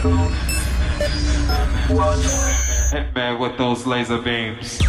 [0.00, 0.16] two,
[1.94, 2.18] one.
[2.90, 4.80] Hit man with those laser beams.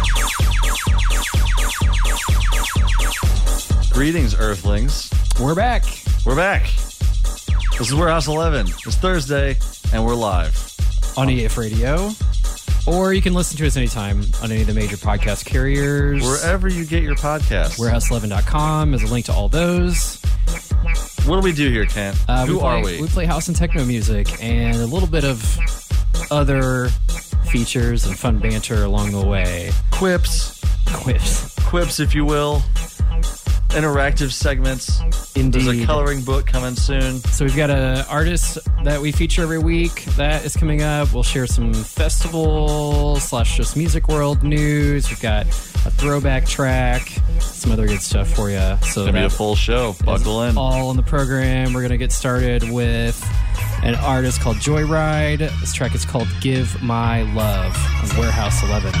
[3.92, 5.10] Greetings, Earthlings.
[5.38, 5.84] We're back.
[6.24, 6.62] We're back.
[7.78, 8.68] This is Warehouse 11.
[8.68, 9.56] It's Thursday,
[9.92, 10.56] and we're live.
[11.18, 12.10] on EF Radio,
[12.86, 16.22] or you can listen to us anytime on any of the major podcast carriers.
[16.22, 17.78] Wherever you get your podcasts.
[17.78, 20.21] Warehouse11.com is a link to all those.
[21.32, 22.22] What do we do here, Kent?
[22.28, 23.00] Uh, Who we play, are we?
[23.00, 25.42] We play house and techno music and a little bit of
[26.30, 26.88] other
[27.46, 29.70] features and fun banter along the way.
[29.90, 30.60] Quips,
[30.92, 31.54] Quips.
[31.64, 32.60] quips, if you will.
[33.72, 35.00] Interactive segments.
[35.34, 35.62] Indeed.
[35.62, 37.20] There's a coloring book coming soon.
[37.20, 41.14] So we've got an artist that we feature every week that is coming up.
[41.14, 45.08] We'll share some festival slash just music world news.
[45.08, 47.08] We've got a throwback track,
[47.40, 48.58] some other good stuff for you.
[48.58, 49.94] So It's gonna be a full show.
[50.04, 50.58] Buckle in.
[50.58, 51.72] all in the program.
[51.72, 53.26] We're to get started with
[53.82, 55.38] an artist called Joyride.
[55.60, 58.92] This track is called Give My Love on Warehouse 11.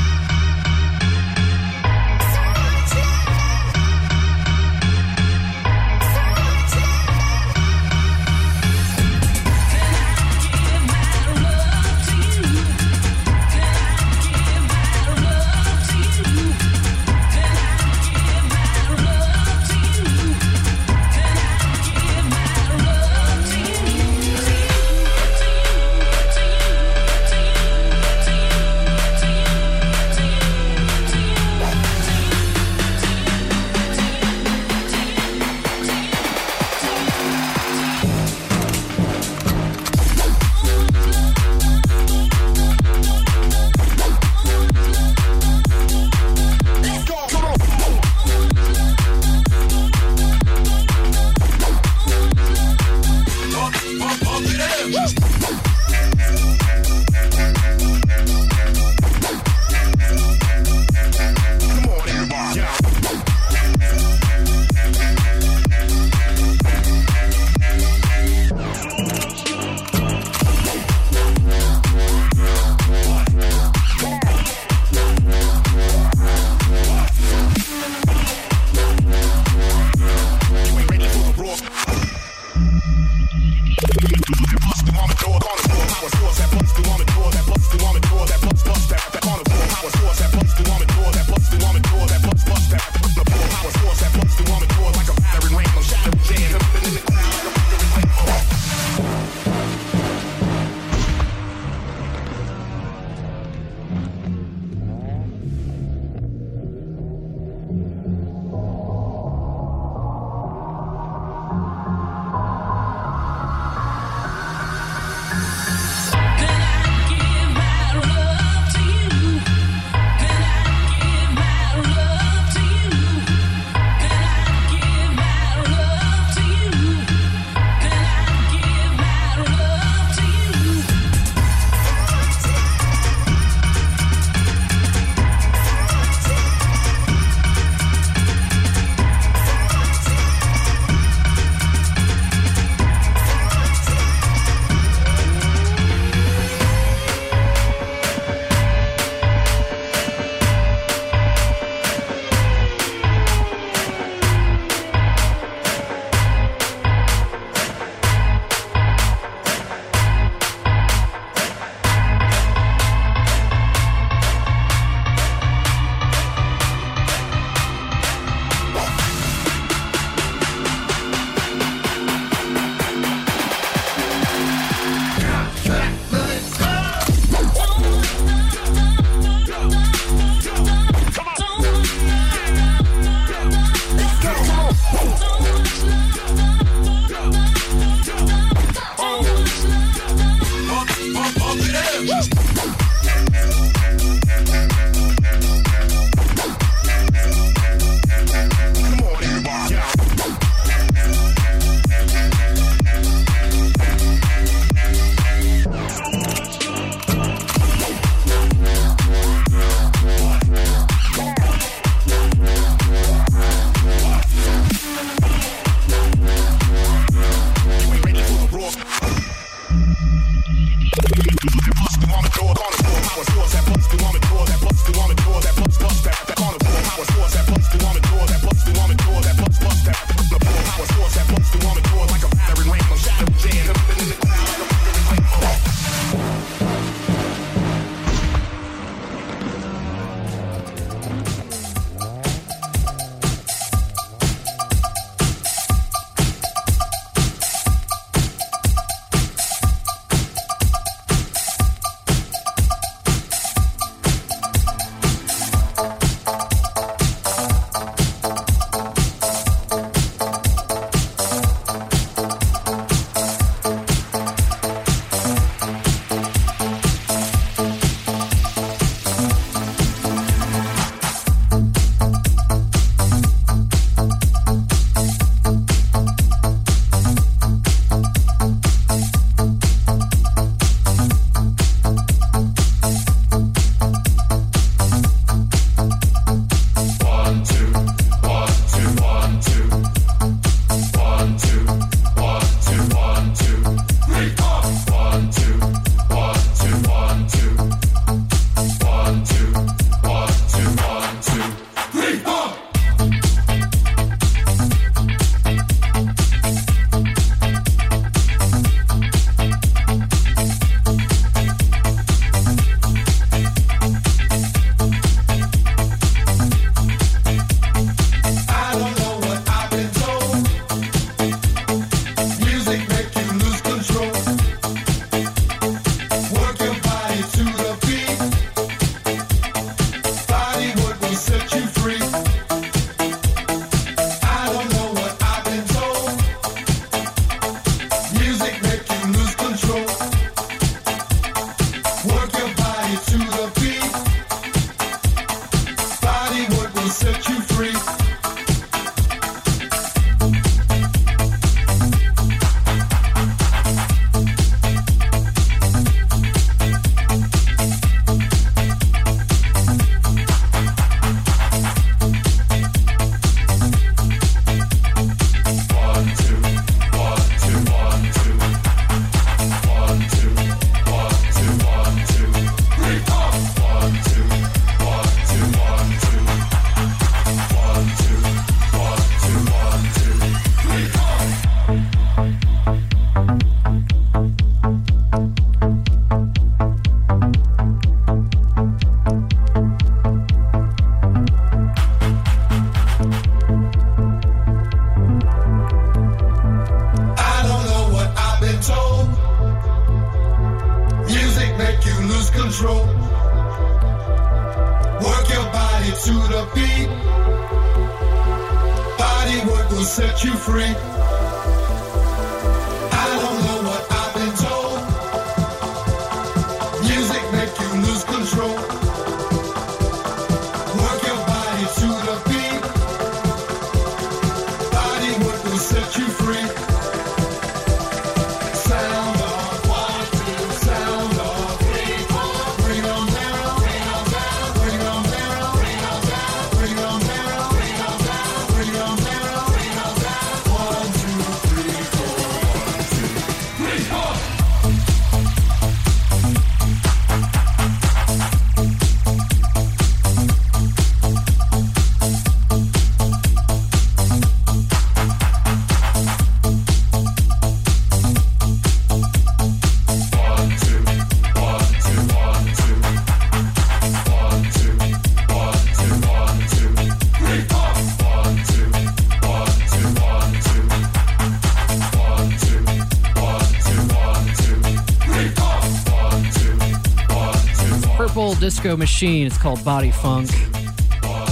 [478.42, 479.24] Disco Machine.
[479.24, 480.28] It's called Body Funk.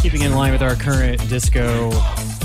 [0.00, 1.90] Keeping in line with our current disco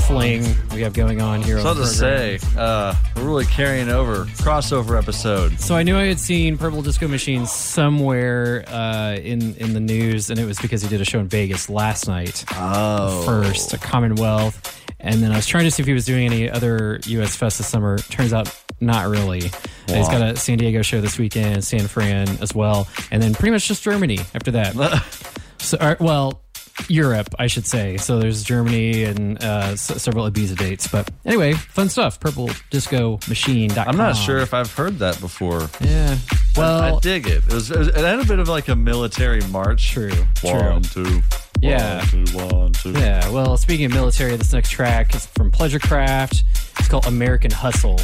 [0.08, 0.44] fling
[0.74, 1.60] we have going on here.
[1.60, 5.60] So on to say, uh, we're really carrying over crossover episode.
[5.60, 10.32] So I knew I had seen Purple Disco Machine somewhere uh, in in the news,
[10.32, 12.44] and it was because he did a show in Vegas last night.
[12.54, 16.26] Oh, First, at Commonwealth, and then I was trying to see if he was doing
[16.26, 17.36] any other U.S.
[17.36, 18.00] Fest this summer.
[18.00, 18.50] Turns out,
[18.82, 19.52] not really.
[19.90, 23.34] Uh, He's got a San Diego show this weekend, San Fran as well, and then
[23.34, 24.74] pretty much just Germany after that.
[25.60, 26.42] so, or, well,
[26.90, 27.96] Europe, I should say.
[27.98, 30.88] So there's Germany and uh, s- several Ibiza dates.
[30.88, 32.20] But anyway, fun stuff.
[32.20, 33.72] Purple Disco Machine.
[33.78, 35.70] I'm not sure if I've heard that before.
[35.80, 36.18] Yeah.
[36.58, 37.46] Well, I dig it.
[37.48, 39.92] It was, it was- it had a bit of like a military march.
[39.92, 40.12] True,
[40.42, 41.06] One, true.
[41.06, 41.22] two.
[41.62, 42.00] Yeah.
[42.00, 42.92] One, two, one, two.
[42.92, 46.44] Yeah, well, speaking of military, this next track is from Pleasurekraft.
[46.78, 47.98] It's called American Hustle,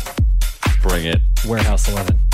[0.81, 1.19] Bring it.
[1.45, 2.30] Warehouse 11.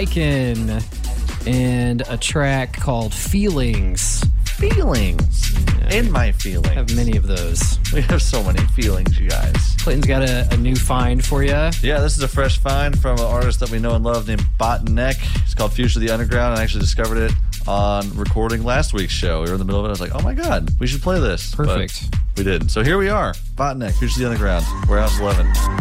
[0.00, 0.82] 11, Hiking,
[1.46, 4.24] and a track called Feelings.
[4.46, 5.54] Feelings.
[5.90, 6.68] In my feelings.
[6.68, 7.78] I have many of those.
[7.92, 9.76] We have so many feelings, you guys.
[9.80, 11.50] Clayton's got a, a new find for you.
[11.50, 14.44] Yeah, this is a fresh find from an artist that we know and love named
[14.58, 15.16] Botnek.
[15.42, 16.58] It's called Future of the Underground.
[16.58, 17.32] I actually discovered it
[17.66, 19.42] on recording last week's show.
[19.42, 19.88] We were in the middle of it.
[19.88, 21.54] I was like, oh my God, we should play this.
[21.54, 22.16] But Perfect.
[22.36, 22.68] we didn't.
[22.68, 23.32] So here we are.
[23.56, 25.79] Botnek, Future of the Underground, Warehouse 11.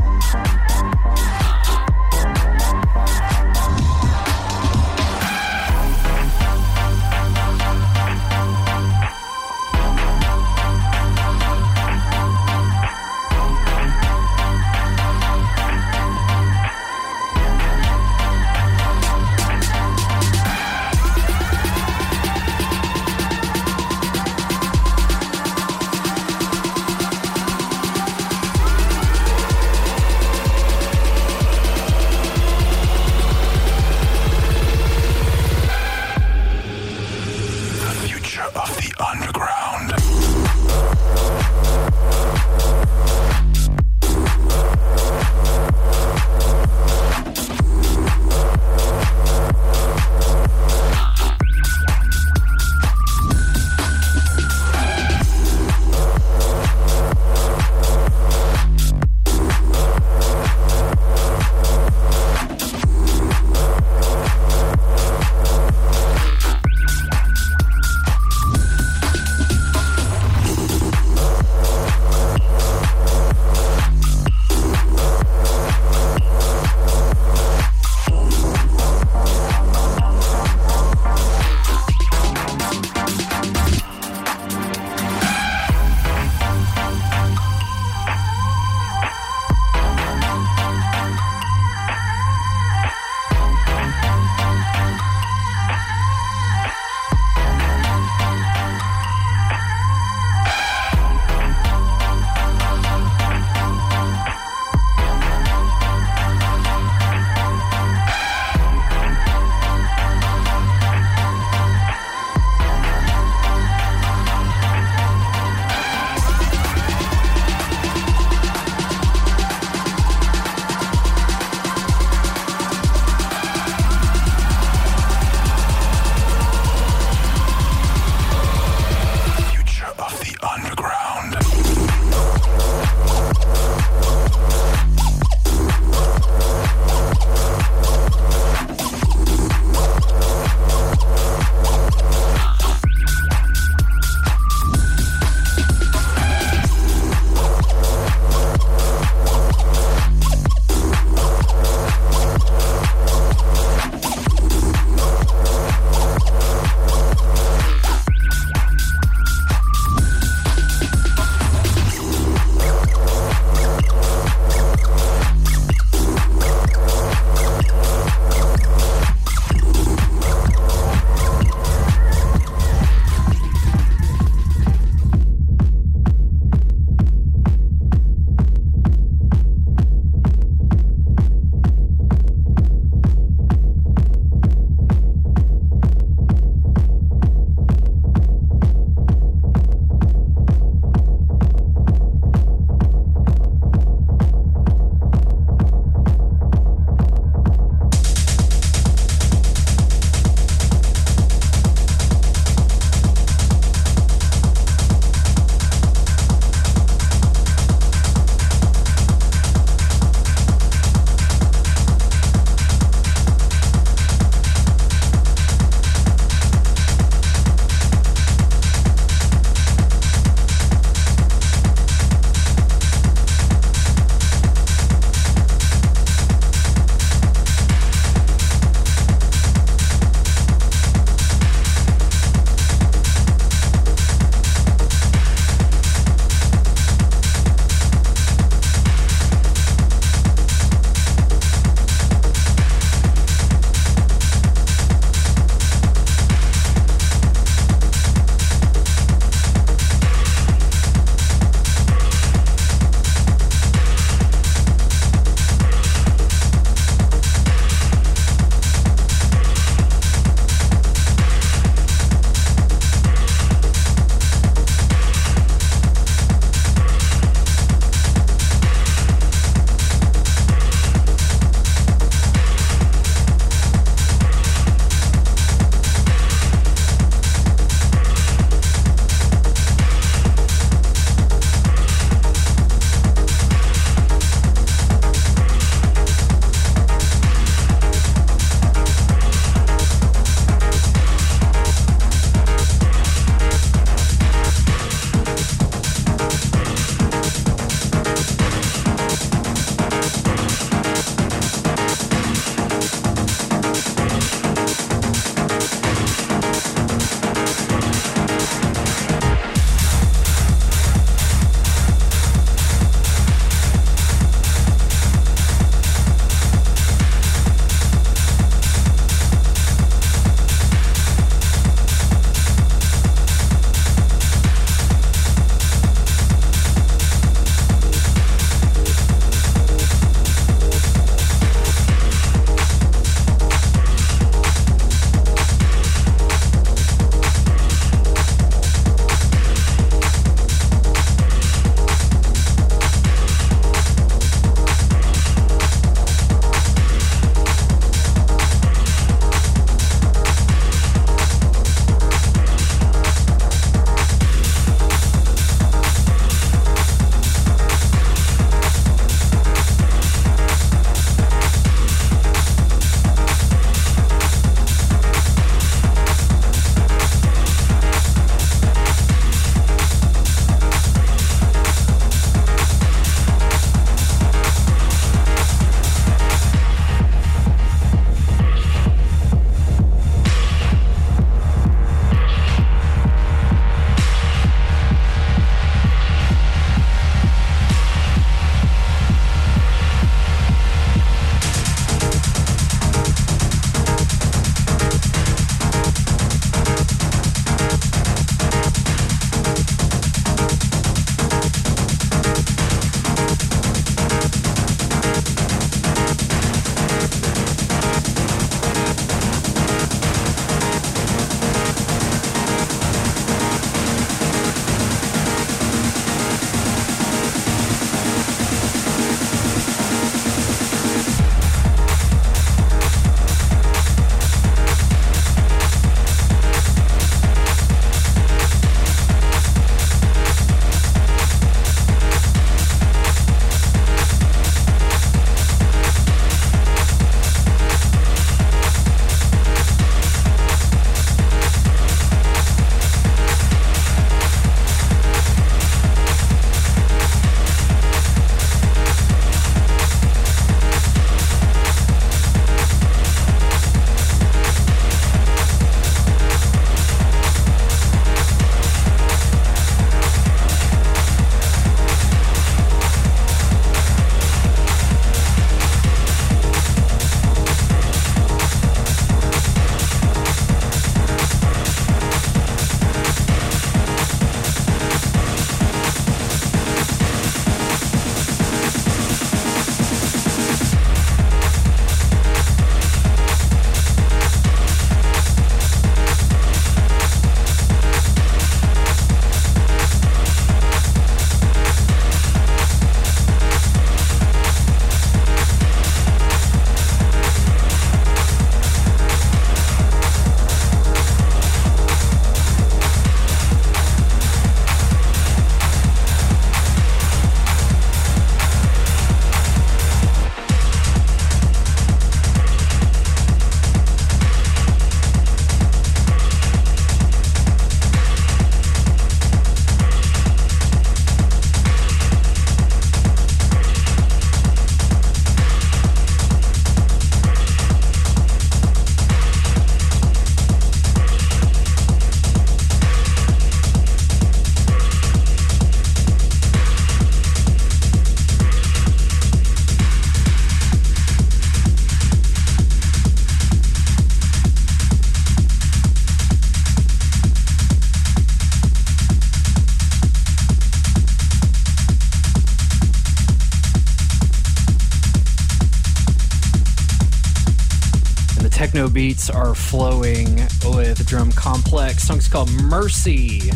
[559.09, 562.03] Beats are flowing with drum complex.
[562.03, 563.49] Song's called Mercy.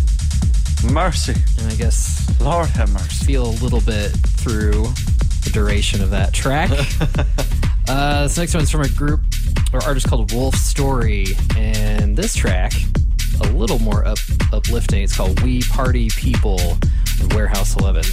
[0.92, 1.36] Mercy.
[1.60, 3.24] And I guess Lord have mercy.
[3.24, 4.88] feel a little bit through
[5.44, 6.72] the duration of that track.
[7.88, 9.22] uh, this next one's from a group
[9.72, 12.74] or artist called Wolf Story, and this track
[13.44, 14.18] a little more up
[14.52, 15.04] uplifting.
[15.04, 16.80] It's called "We Party People"
[17.36, 18.06] Warehouse Eleven.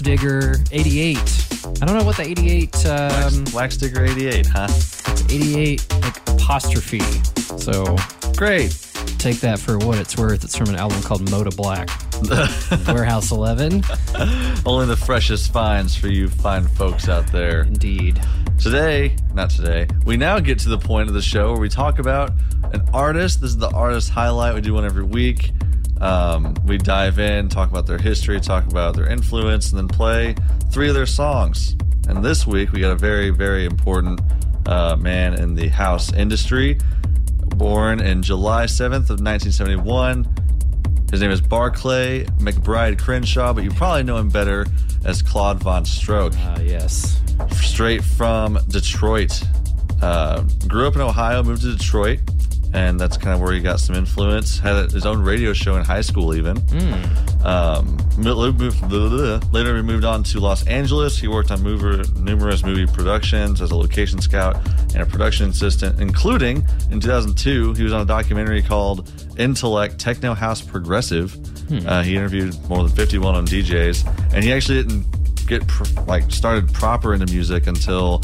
[0.00, 1.18] Digger 88.
[1.80, 4.66] I don't know what the 88 um, Wax Digger 88, huh?
[4.70, 7.00] It's 88 like apostrophe.
[7.58, 7.96] So
[8.36, 8.76] Great.
[9.18, 10.44] take that for what it's worth.
[10.44, 11.88] It's from an album called Moda Black.
[12.88, 13.82] Warehouse 11.
[14.64, 17.62] Only the freshest finds for you fine folks out there.
[17.62, 18.20] Indeed.
[18.58, 21.98] Today, not today, we now get to the point of the show where we talk
[21.98, 22.30] about
[22.72, 23.40] an artist.
[23.40, 24.54] This is the artist highlight.
[24.54, 25.50] We do one every week.
[26.04, 30.34] Um, we dive in, talk about their history, talk about their influence, and then play
[30.70, 31.74] three of their songs.
[32.08, 34.20] And this week, we got a very, very important
[34.66, 36.78] uh, man in the house industry.
[37.56, 40.28] Born in July 7th of 1971.
[41.10, 44.66] His name is Barclay McBride Crenshaw, but you probably know him better
[45.06, 47.20] as Claude Von Stroke Uh, yes.
[47.52, 49.42] straight from Detroit.
[50.02, 52.18] Uh, grew up in Ohio, moved to Detroit,
[52.74, 54.58] and that's kind of where he got some influence.
[54.58, 56.58] Had his own radio show in high school, even.
[57.44, 59.40] Um, mo- moved- blah, blah, blah.
[59.52, 61.18] later, he moved on to Los Angeles.
[61.18, 64.56] He worked on mover, numerous movie productions as a location scout
[64.94, 70.32] and a production assistant, including in 2002, he was on a documentary called Intellect Techno
[70.34, 71.36] House Progressive.
[71.86, 75.84] Uh, he interviewed more than 50 well known DJs, and he actually didn't get pr-
[76.06, 78.22] like started proper into music until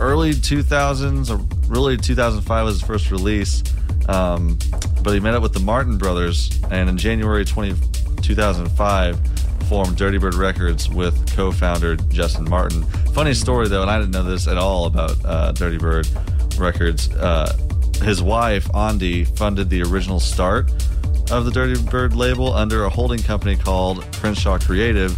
[0.00, 1.36] early 2000s or
[1.72, 3.62] really 2005 was his first release
[4.08, 4.58] um,
[5.02, 7.74] but he met up with the martin brothers and in january 20,
[8.22, 9.20] 2005
[9.68, 12.82] formed dirty bird records with co-founder justin martin.
[13.12, 16.08] Funny story though and i didn't know this at all about uh, dirty bird
[16.58, 17.14] records.
[17.14, 17.56] Uh,
[18.02, 20.70] his wife Andi funded the original start
[21.30, 25.16] of the Dirty Bird label under a holding company called Crenshaw Creative,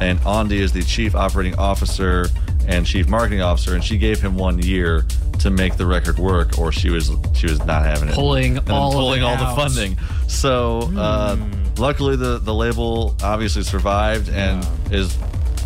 [0.00, 2.28] and Andi is the chief operating officer
[2.66, 5.04] and chief marketing officer, and she gave him one year
[5.40, 8.70] to make the record work, or she was she was not having it, Pulling and
[8.70, 9.54] all pulling all the out.
[9.54, 9.60] Hmm.
[9.60, 9.98] funding.
[10.28, 11.36] So uh,
[11.76, 15.14] luckily, the the label obviously survived and is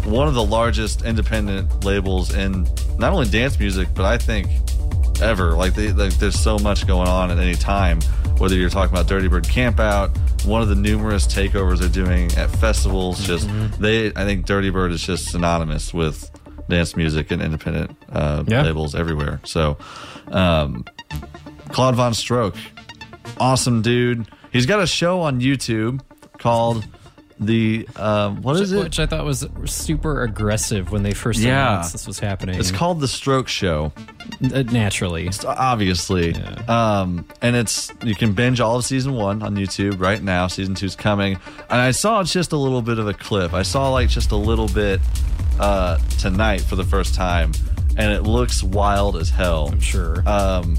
[0.04, 2.66] one of the largest independent labels in
[2.98, 4.48] not only dance music, but I think
[5.20, 5.52] ever.
[5.52, 8.00] Like, they, like there's so much going on at any time.
[8.38, 10.10] Whether you're talking about Dirty Bird Campout,
[10.44, 13.80] one of the numerous takeovers they're doing at festivals, just Mm-hmm.
[13.82, 14.06] they.
[14.08, 16.28] I think Dirty Bird is just synonymous with
[16.68, 18.62] dance music and independent uh, Yeah.
[18.62, 19.40] labels everywhere.
[19.44, 19.76] So,
[20.30, 20.84] um,
[21.70, 22.56] Claude Von Stroke,
[23.38, 24.26] awesome dude.
[24.52, 26.00] He's got a show on YouTube
[26.38, 26.84] called
[27.40, 28.84] the um, what is it?
[28.84, 31.72] Which I thought was super aggressive when they first Yeah.
[31.72, 32.60] announced this was happening.
[32.60, 33.92] It's called the Stroke Show.
[34.54, 35.28] Uh, naturally.
[35.46, 36.34] obviously.
[36.68, 40.46] Um, and it's you can binge all of season one on YouTube right now.
[40.46, 41.38] Season two's coming,
[41.70, 43.54] and I saw just a little bit of a clip.
[43.54, 45.00] I saw like just a little bit
[45.58, 47.52] uh, tonight for the first time,
[47.96, 49.68] and it looks wild as hell.
[49.70, 50.22] I'm sure.
[50.28, 50.76] Um,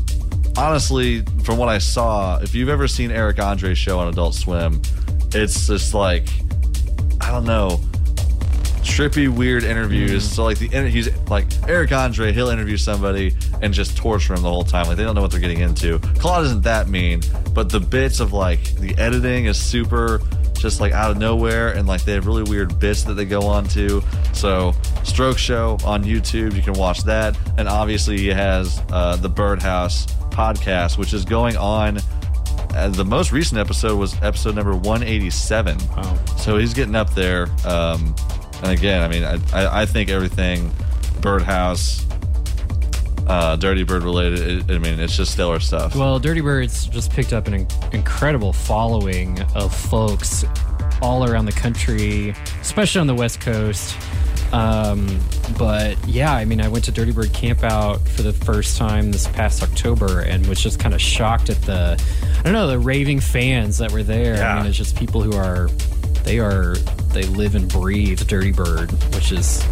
[0.58, 4.82] honestly, from what I saw, if you've ever seen Eric Andre's show on Adult Swim,
[5.34, 6.28] it's just like
[7.22, 7.80] I don't know
[8.84, 10.30] trippy, weird interviews.
[10.30, 14.50] So like the he's like Eric Andre, he'll interview somebody and just torture him the
[14.50, 14.88] whole time.
[14.88, 16.00] Like they don't know what they're getting into.
[16.20, 17.22] Claude isn't that mean,
[17.54, 20.22] but the bits of like the editing is super
[20.64, 23.42] just like out of nowhere and like they have really weird bits that they go
[23.42, 24.02] on to.
[24.32, 27.38] So Stroke Show on YouTube, you can watch that.
[27.58, 32.00] And obviously he has uh, the Birdhouse podcast, which is going on
[32.74, 35.78] uh, the most recent episode was episode number 187.
[35.90, 36.18] Wow.
[36.38, 37.48] So he's getting up there.
[37.66, 38.16] Um,
[38.64, 40.72] and again, I mean, I, I, I think everything
[41.22, 42.06] Birdhouse,
[43.28, 45.96] uh, Dirty Bird related, I I mean, it's just stellar stuff.
[45.96, 50.46] Well, Dirty Birds just picked up an incredible following of folks
[51.02, 53.98] all around the country, especially on the West Coast.
[54.54, 55.20] Um,
[55.58, 59.28] but yeah, I mean, I went to Dirty Bird Campout for the first time this
[59.28, 62.02] past October and was just kind of shocked at the,
[62.38, 64.44] I don't know, the raving fans that were there.
[64.44, 65.70] I mean, it's just people who are,
[66.24, 66.76] they are,
[67.14, 69.66] they live and breathe Dirty Bird, which is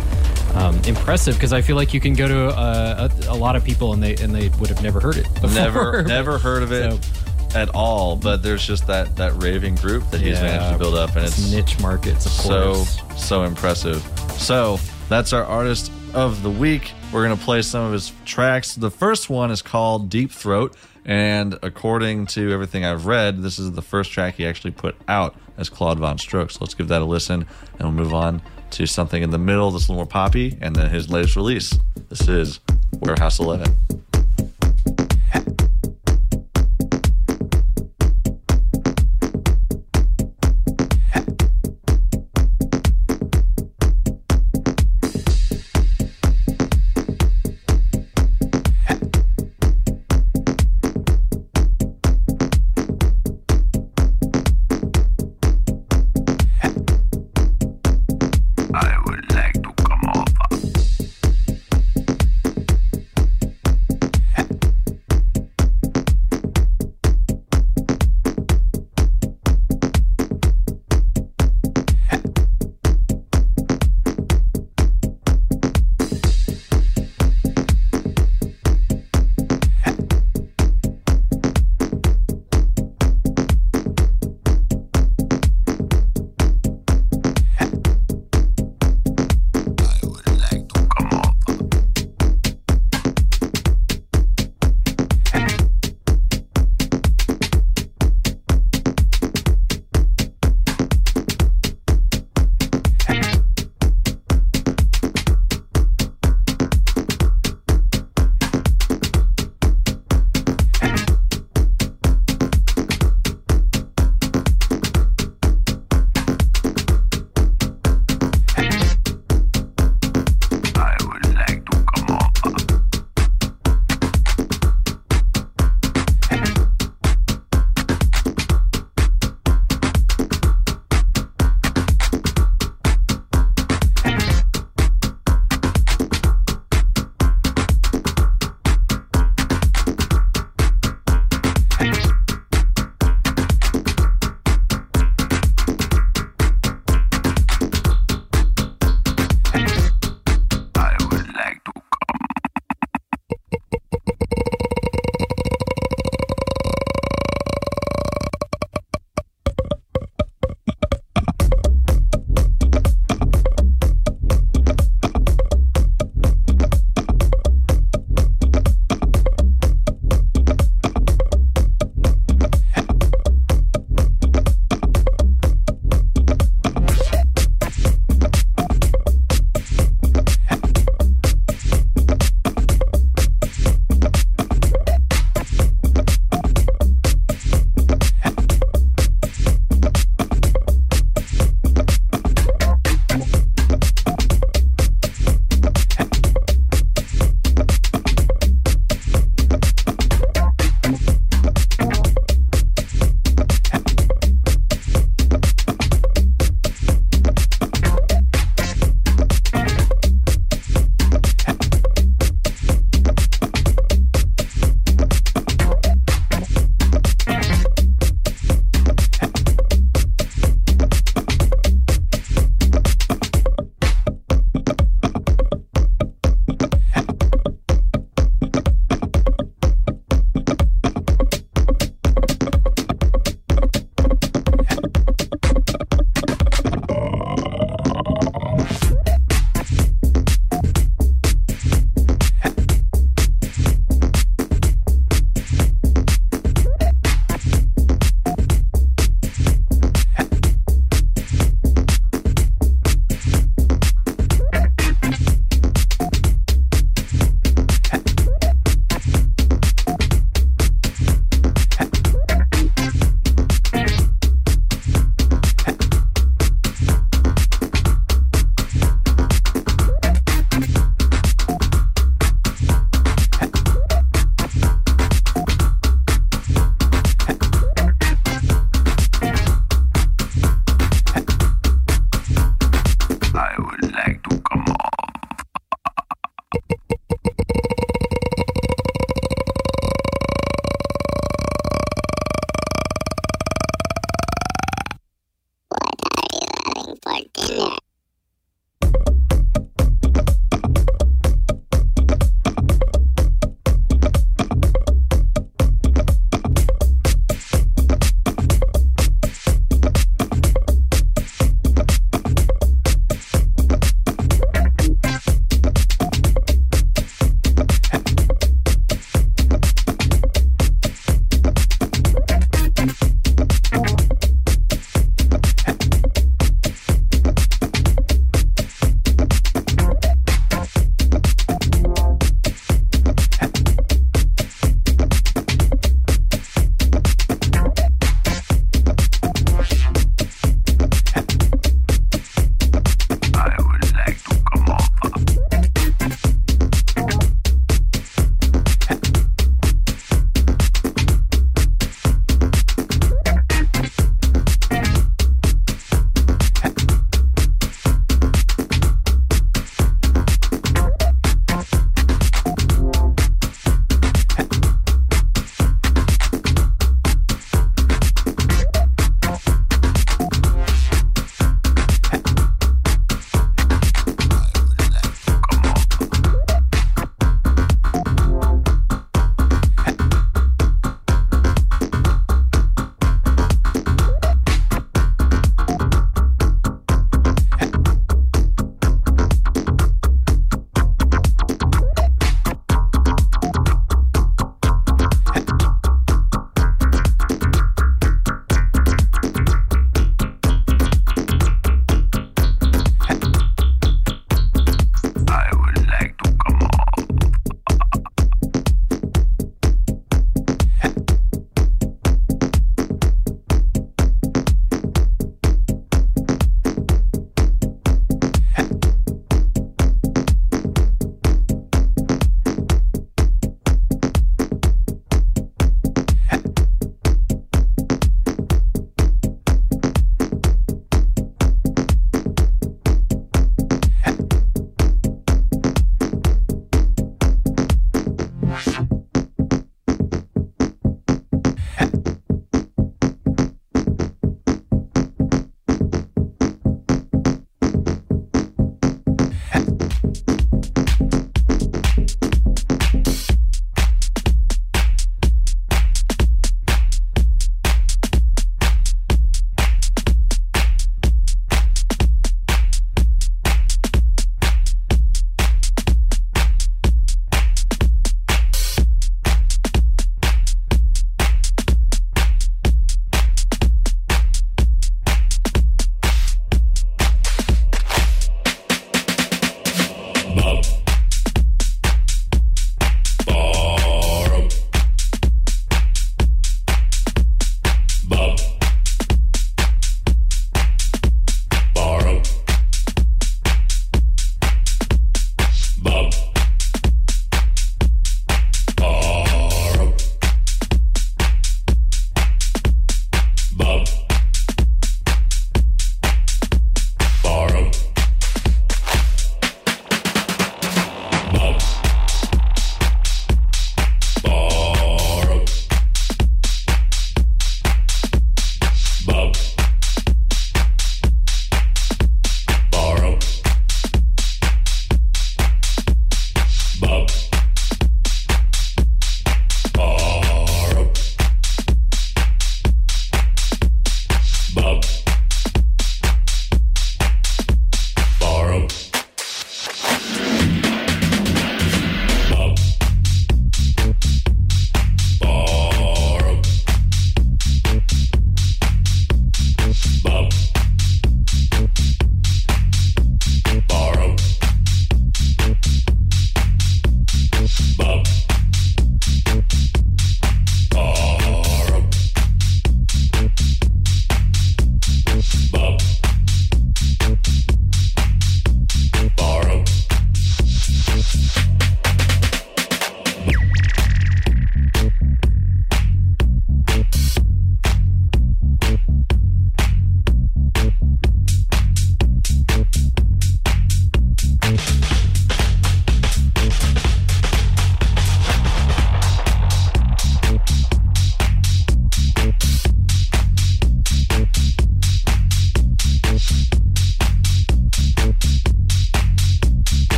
[0.56, 3.64] um, impressive because I feel like you can go to uh, a, a lot of
[3.64, 5.32] people and they and they would have never heard it.
[5.36, 5.50] Before.
[5.50, 7.08] never, never heard of it
[7.56, 8.16] at all.
[8.16, 11.52] But there's just that that raving group that he's managed to build up, and it's
[11.52, 12.84] niche markets, of so
[13.16, 14.04] so impressive.
[14.38, 14.80] So
[15.10, 16.92] that's our artist of the week.
[17.12, 18.76] We're gonna play some of his tracks.
[18.76, 20.76] The first one is called Deep Throat,
[21.06, 25.36] and according to everything I've read, this is the first track he actually put out
[25.58, 26.52] as Claude Von Stroke.
[26.52, 27.46] So let's give that a listen,
[27.80, 28.42] and we'll move on
[28.72, 31.78] to something in the middle that's a little more poppy, and then his latest release.
[32.10, 32.60] This is
[33.00, 33.76] Warehouse 11.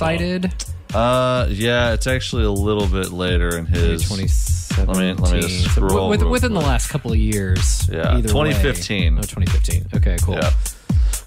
[0.00, 0.64] Is that what we decided?
[0.94, 4.02] Uh, yeah, it's actually a little bit later in his.
[4.08, 4.86] 2017.
[4.86, 6.68] Let me- let me just So scroll with- real within the quick.
[6.68, 7.88] last couple of years.
[7.92, 8.50] Yeah, either way.
[8.52, 9.18] 2015.
[9.18, 9.86] Oh, 2015.
[9.94, 10.34] Okay, cool.
[10.34, 10.50] Yeah.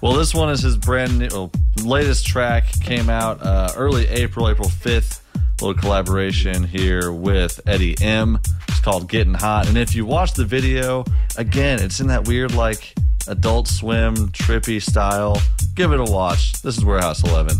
[0.00, 1.50] Well, this one is his brand new, well,
[1.82, 2.66] latest track.
[2.80, 5.20] Came out uh, early April, April 5th.
[5.62, 8.38] Little collaboration here with Eddie M.
[8.68, 9.66] It's called Getting Hot.
[9.68, 11.04] And if you watch the video,
[11.36, 12.92] again, it's in that weird, like,
[13.28, 15.40] adult swim, trippy style.
[15.74, 16.60] Give it a watch.
[16.60, 17.56] This is Warehouse 11.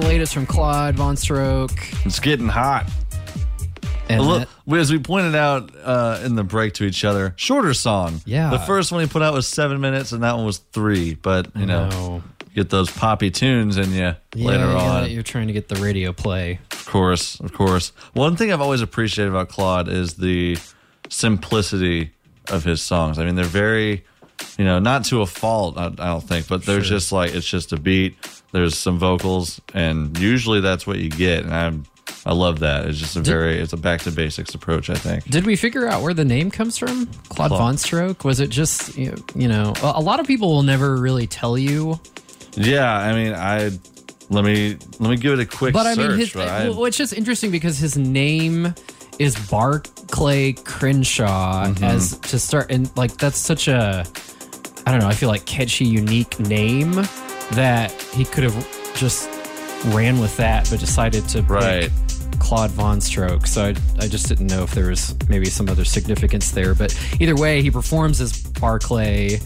[0.00, 1.72] The latest from Claude Von Stroke.
[2.04, 2.86] It's getting hot.
[4.10, 8.20] And Look, as we pointed out uh, in the break to each other, shorter song.
[8.26, 8.50] Yeah.
[8.50, 11.14] The first one he put out was seven minutes, and that one was three.
[11.14, 12.22] But you know, know.
[12.54, 15.10] get those poppy tunes in you yeah, later yeah, on.
[15.10, 16.60] you're trying to get the radio play.
[16.72, 17.92] Of course, of course.
[18.12, 20.58] One thing I've always appreciated about Claude is the
[21.08, 22.10] simplicity
[22.50, 23.18] of his songs.
[23.18, 24.04] I mean, they're very,
[24.58, 27.48] you know, not to a fault, I, I don't think, but they're just like it's
[27.48, 28.14] just a beat.
[28.52, 31.44] There's some vocals, and usually that's what you get.
[31.44, 31.84] And I'm,
[32.24, 32.86] I love that.
[32.86, 34.88] It's just a very, it's a back to basics approach.
[34.90, 35.24] I think.
[35.24, 37.06] Did we figure out where the name comes from?
[37.28, 37.50] Claude, Claude.
[37.50, 38.24] Von Stroke?
[38.24, 39.74] Was it just you know?
[39.82, 42.00] A a lot of people will never really tell you,
[42.54, 43.70] Yeah, I mean, I
[44.30, 46.08] let me let me give it a quick but I search.
[46.10, 46.68] mean, his, right?
[46.68, 48.74] well, it's just interesting because his name
[49.18, 51.84] is Barclay Crenshaw Mm-hmm.
[51.84, 54.04] as to start, and like that's such a,
[54.86, 55.08] I don't know.
[55.08, 56.92] I feel like catchy, unique name
[57.52, 59.28] that he could have just
[59.94, 61.90] ran with that, but decided to Right.
[62.38, 63.46] Claude Von Stroke.
[63.46, 63.68] So I,
[63.98, 66.74] I just didn't know if there was maybe some other significance there.
[66.74, 69.40] But either way, he performs as Barclay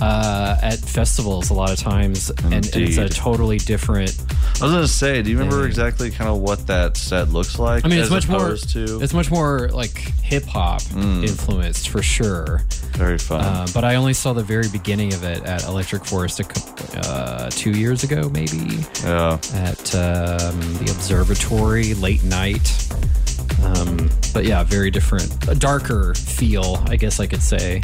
[0.00, 4.16] uh, at festivals a lot of times, and, and it's a totally different.
[4.60, 5.66] I was gonna say, do you remember Yeah.
[5.66, 7.84] exactly kind of what that set looks like?
[7.84, 9.00] I mean, it's much more to...
[9.02, 12.62] it's much more like hip hop influenced for sure.
[12.92, 13.40] very fun.
[13.44, 16.40] Uh, but I only saw the very beginning of it at Electric Forest
[16.96, 22.88] uh, two years ago, maybe yeah, at um, the observatory late night.
[23.64, 27.80] Um, but yeah, very different, a darker feel, I guess I could say,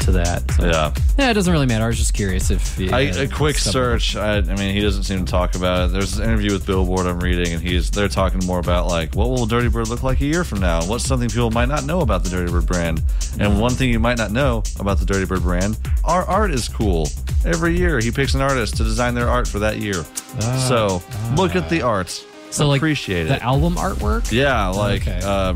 [0.00, 0.50] to that.
[0.52, 0.94] So, yeah.
[1.18, 1.84] yeah, it doesn't really matter.
[1.84, 4.16] I was just curious if you I, a quick search.
[4.16, 5.92] I, I mean, he doesn't seem to talk about it.
[5.92, 9.28] There's an interview with Billboard I'm reading, and he's they're talking more about like what
[9.28, 10.84] will Dirty Bird look like a year from now?
[10.84, 13.02] What's something people might not know about the Dirty Bird brand?
[13.38, 16.68] And one thing you might not know about the Dirty Bird brand, our art is
[16.68, 17.08] cool.
[17.44, 20.04] Every year, he picks an artist to design their art for that year.
[20.40, 21.02] Ah, so
[21.36, 21.88] look at the ah.
[21.88, 22.24] art.
[22.54, 23.42] So like appreciate the it.
[23.42, 24.30] album artwork.
[24.32, 25.20] Yeah, like Okay.
[25.22, 25.54] uh,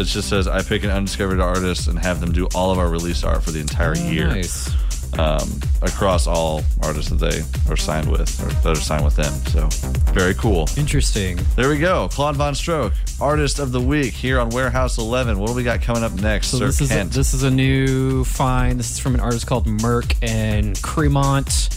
[0.00, 2.88] it just says I pick an undiscovered artist and have them do all of our
[2.88, 4.70] release art for the entire Oh, year Nice.
[5.18, 5.48] um,
[5.82, 7.42] across all artists that they
[7.72, 9.32] are signed with or that are signed with them.
[9.52, 9.68] So
[10.12, 10.68] very cool.
[10.76, 11.38] Interesting.
[11.56, 12.08] There we go.
[12.08, 15.38] Claude Von Stroke, artist of the week here on Warehouse 11.
[15.38, 17.12] What do we got coming up next, So Sir this is a, Kent?
[17.12, 18.78] this is a new find.
[18.78, 21.68] This is from an artist called Merc and Cremont,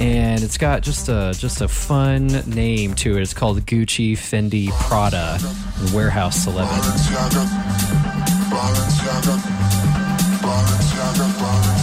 [0.00, 3.22] and it's got just a just a fun name to it.
[3.22, 5.38] It's called Gucci, Fendi, Prada,
[5.94, 6.68] Warehouse Eleven.
[6.78, 7.44] Balenciaga,
[8.50, 9.36] Balenciaga,
[10.40, 11.77] Balenciaga, Balenciaga, Balenciaga,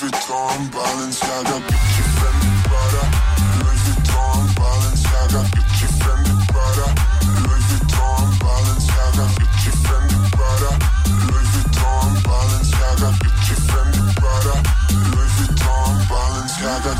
[0.00, 3.02] Vuitton, Balenciaga, Gucci, Fendi, Prada,
[3.60, 6.86] Louis Vuitton, Balenciaga, Gucci, Fendi, Prada,
[7.44, 10.70] Louis Vuitton, Balenciaga, Gucci, Fendi, Prada,
[11.28, 14.54] Louis Vuitton, Balenciaga, Gucci, Fendi, Prada,
[15.12, 16.92] Louis Vuitton, Balenciaga.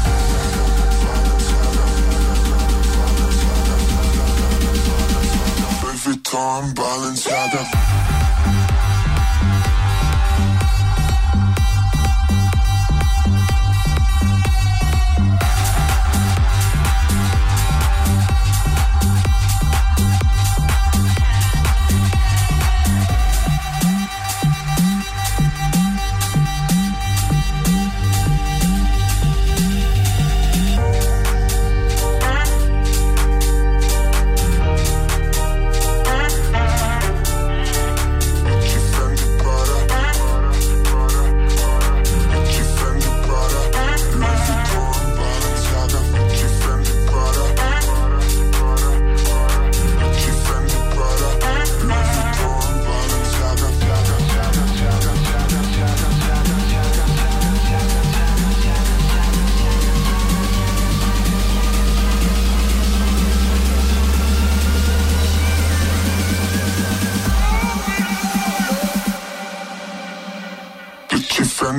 [5.82, 8.09] Louis Vuitton, Balenciaga.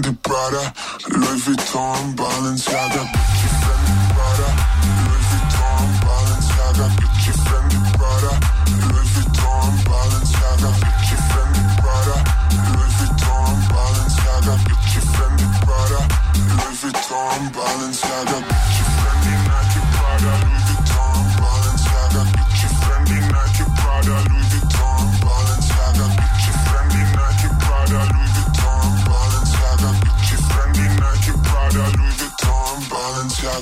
[0.01, 0.73] Fendi, Prada,
[1.09, 3.01] Louis Vuitton, Balenciaga.
[3.01, 4.47] Gucci, Fendi, Prada,
[5.05, 6.85] Louis Vuitton, Balenciaga.
[6.95, 8.39] Gucci, Fendi, Prada,
[8.89, 10.69] Louis Vuitton, Balenciaga.
[10.81, 12.15] Gucci, Fendi, Prada,
[12.73, 14.53] Louis Vuitton, Balenciaga.
[14.67, 15.99] Gucci, Fendi, Prada,
[16.57, 18.50] Louis Vuitton, Balenciaga.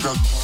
[0.02, 0.39] I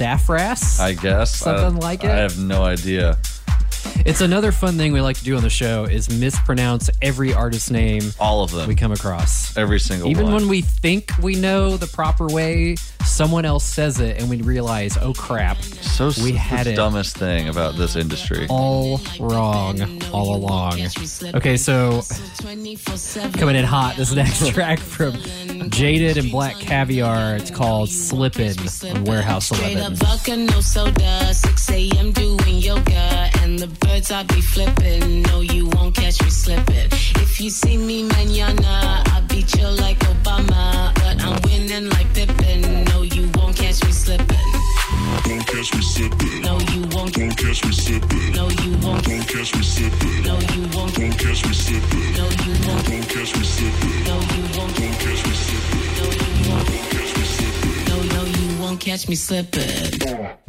[0.00, 0.80] Safras.
[0.80, 2.10] I guess Something I, like it?
[2.10, 3.18] I have no idea.
[4.04, 7.70] It's another fun thing we like to do on the show is mispronounce every artist's
[7.70, 9.56] name All of them, we come across.
[9.56, 10.10] every single one.
[10.10, 10.34] Even one.
[10.34, 14.96] when we think we know the proper way, someone else says it and we realize,
[14.98, 18.46] oh crap, so we the had it dumbest thing about this industry.
[18.50, 19.80] all wrong
[20.12, 20.80] all along.
[21.34, 22.02] Okay, so
[23.34, 25.12] coming in hot, this next track from
[25.68, 27.36] Jaded and Black Caviar.
[27.36, 29.92] It's called Slippin' on Warehouse Straight 11.
[29.92, 31.34] up vodka, no soda.
[31.34, 32.12] 6 a.m.
[32.12, 33.30] doing yoga.
[33.40, 35.22] And the birds I be flipping.
[35.22, 36.88] No, you won't catch me slipping.
[37.22, 39.04] If you see me manana,
[39.50, 40.94] chill like Obama.
[40.96, 42.84] But I'm winning like Pippin.
[42.84, 44.49] No, you won't catch me slipping.
[45.30, 46.40] Won't catch me.
[46.40, 47.16] No, you won't.
[47.16, 48.32] Won't catch me slipping.
[48.32, 49.06] No, you won't.
[49.06, 50.22] Won't catch me slipping.
[50.24, 50.98] No, you won't.
[50.98, 52.12] Won't catch me slipping.
[52.14, 52.88] No, you won't.
[52.90, 54.04] Won't catch me slipping.
[54.06, 54.80] No, you won't.
[54.80, 55.94] Won't catch me slipping.
[55.94, 56.68] No, you won't.
[56.68, 57.84] Won't catch me slipping.
[57.86, 60.39] No, no, you won't catch me slipping.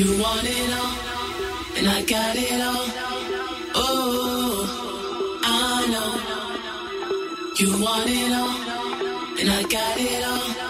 [0.00, 0.96] You want it all,
[1.76, 2.86] and I got it all.
[3.74, 6.12] Oh, I know.
[7.58, 8.56] You want it all,
[9.38, 10.69] and I got it all.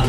[0.00, 0.07] It's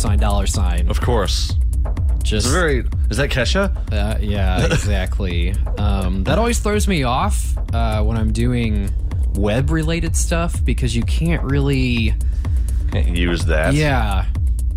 [0.00, 0.88] sign dollar sign.
[0.88, 1.54] Of course.
[2.22, 2.84] Just It's very.
[3.10, 3.74] Is that Kesha?
[3.92, 5.54] Uh, yeah, exactly.
[5.78, 8.90] um, that always throws me off uh, when I'm doing
[9.34, 12.14] web related stuff because you can't really
[12.92, 13.74] Can't use that.
[13.74, 14.26] yeah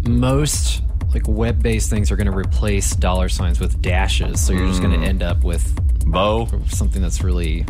[0.07, 0.81] most
[1.13, 4.81] like web based things are going to replace dollar signs with dashes so you're just
[4.81, 5.73] going to end up with
[6.05, 6.47] Bo.
[6.67, 7.65] something that's really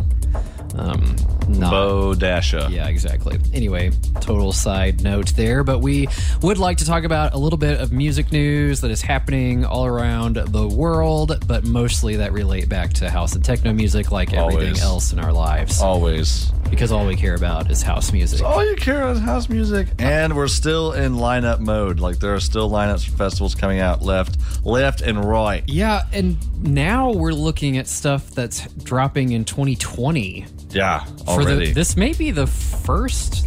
[0.76, 1.16] um
[1.58, 2.68] not Bo Dasha.
[2.70, 3.38] yeah, exactly.
[3.52, 3.90] Anyway,
[4.20, 6.08] total side note there, but we
[6.42, 9.86] would like to talk about a little bit of music news that is happening all
[9.86, 14.78] around the world, but mostly that relate back to house and techno music like everything
[14.78, 15.80] else in our lives.
[15.80, 16.50] Always.
[16.70, 18.42] Because all we care about is house music.
[18.42, 19.88] All you care about is house music.
[19.98, 22.00] And we're still in lineup mode.
[22.00, 25.62] Like there are still lineups for festivals coming out left, left and right.
[25.66, 30.46] Yeah, and now we're looking at stuff that's dropping in 2020.
[30.70, 31.04] Yeah,
[31.34, 33.46] For the, this may be the first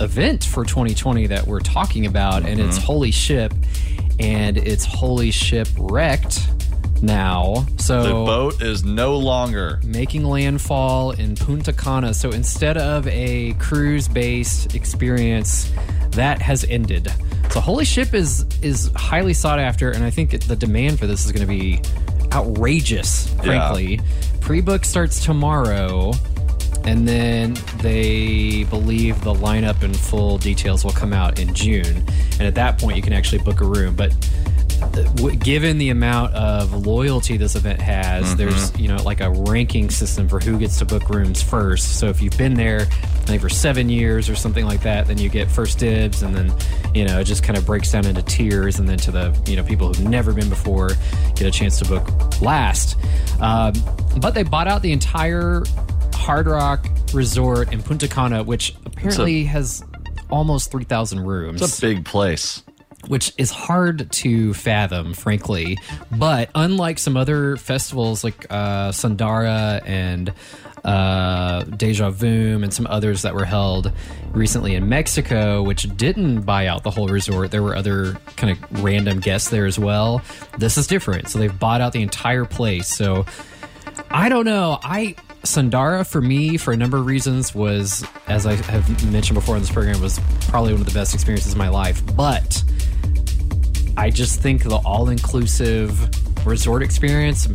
[0.00, 2.86] event for 2020 that we're talking about, and it's Mm-hmm.
[2.86, 3.52] Holy Ship,
[4.18, 6.40] and it's Holy Ship wrecked
[7.02, 7.66] now.
[7.78, 9.78] So the boat is no longer.
[9.84, 12.14] making landfall in Punta Cana.
[12.14, 15.70] So instead of a cruise based experience,
[16.10, 17.12] that has ended.
[17.50, 21.24] So Holy Ship is is highly sought after, and I think the demand for this
[21.24, 21.80] is going to be
[22.32, 23.28] outrageous.
[23.42, 24.00] Frankly,
[24.40, 26.12] pre-book starts tomorrow.
[26.84, 32.04] And then they believe the lineup and full details will come out in June.
[32.32, 33.96] And at that point, you can actually book a room.
[33.96, 34.14] But
[35.38, 40.28] given the amount of loyalty this event has, there's you know like a ranking system
[40.28, 41.98] for who gets to book rooms first.
[41.98, 45.18] So if you've been there, I think for seven years or something like that, then
[45.18, 46.52] you get first dibs, and then
[46.94, 49.56] you know it just kind of breaks down into tiers, and then to the you
[49.56, 50.90] know people who've never been before
[51.34, 52.98] get a chance to book last.
[53.40, 53.72] Um,
[54.20, 55.62] but they bought out the entire
[56.24, 59.84] Hard Rock Resort in Punta Cana, which apparently has
[60.30, 62.62] almost three thousand rooms It's a big place.
[63.08, 65.76] which is hard to fathom, frankly.
[66.10, 70.32] But unlike some other festivals like uh, Sundara and
[70.82, 73.92] uh, Deja Vu and some others that were held
[74.32, 78.82] recently in Mexico, which didn't buy out the whole resort, there were other kind of
[78.82, 80.22] random guests there as well.
[80.58, 81.28] This is different.
[81.28, 82.88] So they've bought out the entire place.
[82.88, 83.24] So
[84.10, 84.78] I don't know.
[84.82, 85.14] I
[85.44, 89.62] Sundara for me for a number of reasons was as I have mentioned before in
[89.62, 90.18] this program was
[90.48, 92.02] probably one of the best experiences of my life.
[92.16, 92.62] But
[93.96, 97.48] I just think the all-inclusive resort experience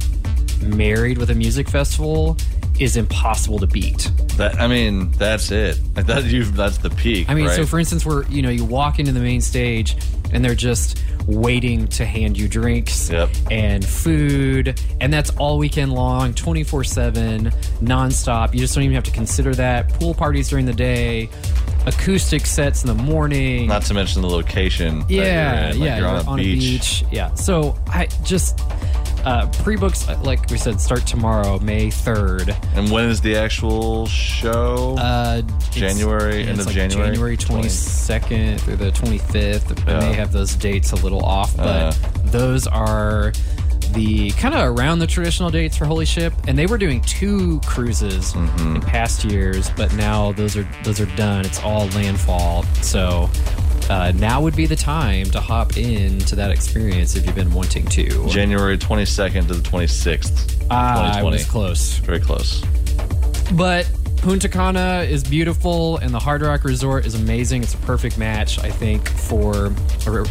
[0.62, 2.38] married with a music festival
[2.80, 4.12] is impossible to beat.
[4.38, 5.80] That I mean, that's it.
[5.96, 7.30] Like that you that's the peak.
[7.30, 7.56] I mean, right?
[7.56, 9.96] so for instance, where you know you walk into the main stage
[10.32, 13.30] and they're just waiting to hand you drinks Yep.
[13.52, 17.46] and food, and that's all weekend long, twenty four seven,
[17.82, 18.54] nonstop.
[18.54, 19.90] You just don't even have to consider that.
[19.90, 21.30] Pool parties during the day,
[21.86, 23.68] acoustic sets in the morning.
[23.68, 25.00] not to mention the location.
[25.00, 25.80] that you're yeah, in.
[25.80, 27.04] Like yeah, you're on, a, beach.
[27.12, 28.60] Yeah, so I just
[29.26, 32.56] uh, pre-books, like we said, start tomorrow, May third.
[32.76, 34.96] And when is the actual show?
[34.98, 35.42] Uh,
[35.72, 37.10] January, yeah, end of like January?
[37.12, 39.88] January 22nd through the 25th.
[39.90, 41.92] I may have those dates a little off, but Uh.
[42.26, 43.34] those are
[43.94, 47.60] the kind of around the traditional dates for Holy Ship, and they were doing two
[47.66, 48.76] cruises Mm-hmm.
[48.76, 51.46] in past years, but now those are those are done.
[51.46, 53.30] It's all landfall, so.
[53.90, 57.84] Uh, now would be the time to hop into that experience if you've been wanting
[57.88, 58.28] to.
[58.30, 60.68] January 22nd to the 26th.
[60.70, 61.98] Ah, I was close.
[61.98, 62.64] Very close.
[63.54, 63.90] But
[64.22, 67.64] Punta Cana is beautiful, and the Hard Rock Resort is amazing.
[67.64, 69.68] It's a perfect match, I think, for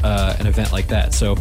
[0.05, 1.15] uh, an event like that.
[1.15, 1.37] So,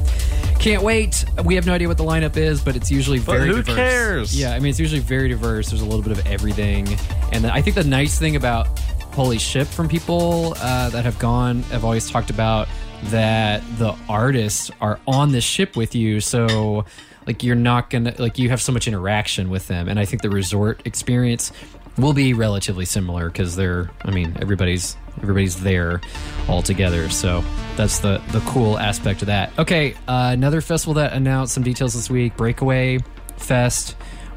[0.57, 1.26] can't wait.
[1.44, 3.76] We have no idea what the lineup is, but it's usually But very who diverse.
[3.76, 4.40] cares?
[4.40, 5.69] Yeah, I mean, it's usually very diverse.
[5.69, 6.88] There's a little bit of everything,
[7.34, 8.80] and then I think the nice thing about
[9.14, 12.69] Holy Ship from people uh, that have gone have always talked about
[13.06, 16.86] that the artists are on the ship with you, so
[17.28, 20.22] like you're not gonna like you have so much interaction with them, and I think
[20.22, 21.52] the resort experience
[21.98, 26.02] will be relatively similar because they're I mean everybody's everybody's there
[26.48, 27.44] all together, so
[27.76, 29.52] that's the the cool aspect of that.
[29.57, 32.99] Okay, uh, another festival that announced some details this week, Breakaway
[33.38, 33.91] Fest,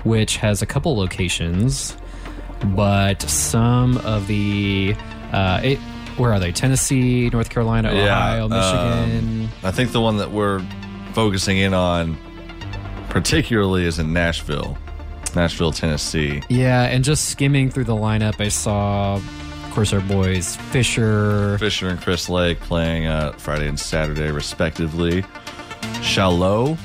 [0.04, 1.96] which has a couple locations
[2.64, 4.94] but some of the
[5.32, 5.78] uh, it,
[6.16, 6.52] where are they?
[6.52, 9.48] Tennessee, North Carolina, Ohio, um, Michigan.
[9.62, 10.64] I think the one that we're
[11.12, 12.18] focusing in on
[13.08, 14.76] particularly is in Nashville.
[15.34, 16.42] Nashville, Tennessee.
[16.48, 21.56] yeah, and just skimming through the lineup, I saw, of course, our boys Fisher.
[21.58, 25.24] Fisher and Chris Lake playing uh, Friday and Saturday, respectively.
[26.02, 26.76] Shallow.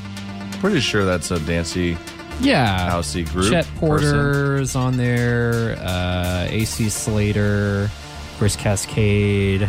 [0.60, 1.98] Pretty sure that's a dancey,
[2.40, 3.50] Yeah, housey group.
[3.52, 3.78] Chet person.
[3.80, 5.78] Porter's on there.
[5.80, 7.90] Uh, AC Slater,
[8.38, 9.64] Chris Cascade,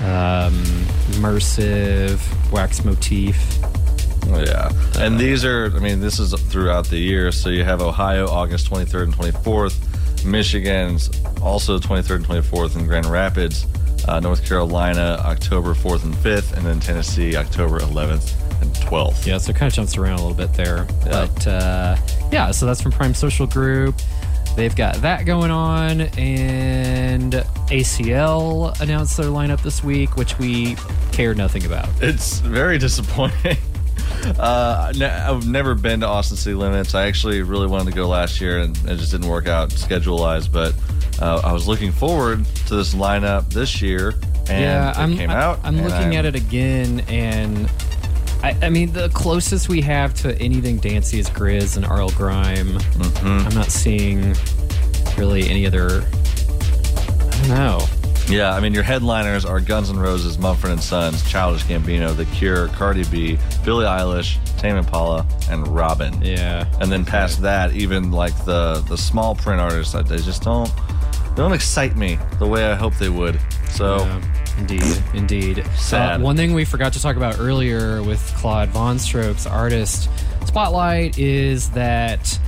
[0.00, 0.54] um,
[1.12, 2.20] Immersive,
[2.52, 3.58] Wax Motif.
[4.26, 4.70] Yeah.
[4.98, 7.32] And these are, I mean, this is throughout the year.
[7.32, 13.06] So you have Ohio, August 23rd and 24th, Michigan's also 23rd and 24th in Grand
[13.06, 13.66] Rapids.
[14.08, 19.26] Uh, North Carolina, October 4th and 5th, and then Tennessee, October 11th and 12th.
[19.26, 20.88] Yeah, so it kind of jumps around a little bit there.
[21.06, 21.28] Yeah.
[21.34, 21.96] But uh,
[22.32, 23.94] yeah, so that's from Prime Social Group.
[24.56, 27.32] They've got that going on, and
[27.70, 30.76] ACL announced their lineup this week, which we
[31.12, 31.88] care nothing about.
[32.02, 33.56] It's very disappointing.
[34.38, 36.94] Uh, ne- I've never been to Austin City Limits.
[36.94, 40.18] I actually really wanted to go last year, and it just didn't work out schedule
[40.18, 40.48] wise.
[40.48, 40.74] But
[41.20, 44.14] uh, I was looking forward to this lineup this year,
[44.48, 45.60] and yeah, it I'm, came out.
[45.62, 47.70] I'm looking at it again, and
[48.42, 52.68] I, I mean, the closest we have to anything Dancy is GRiZ and Arl Grime.
[52.68, 53.46] Mm-hmm.
[53.46, 54.34] I'm not seeing
[55.16, 56.02] really any other.
[56.02, 57.86] I don't know.
[58.28, 62.24] Yeah, I mean, your headliners are Guns N' Roses, Mumford and Sons, Childish Gambino, The
[62.26, 66.20] Cure, Cardi B, Billie Eilish, Tame Impala, and Robyn.
[66.22, 70.70] Yeah, And then past that, even like the the small print artists, they just don't
[71.30, 73.40] they don't excite me the way I hope they would.
[73.70, 74.22] So Yeah,
[74.58, 75.66] indeed, indeed.
[75.76, 76.20] Sad.
[76.20, 80.08] Uh, one thing we forgot to talk about earlier with Claude VonStroke's artist
[80.46, 82.38] spotlight is that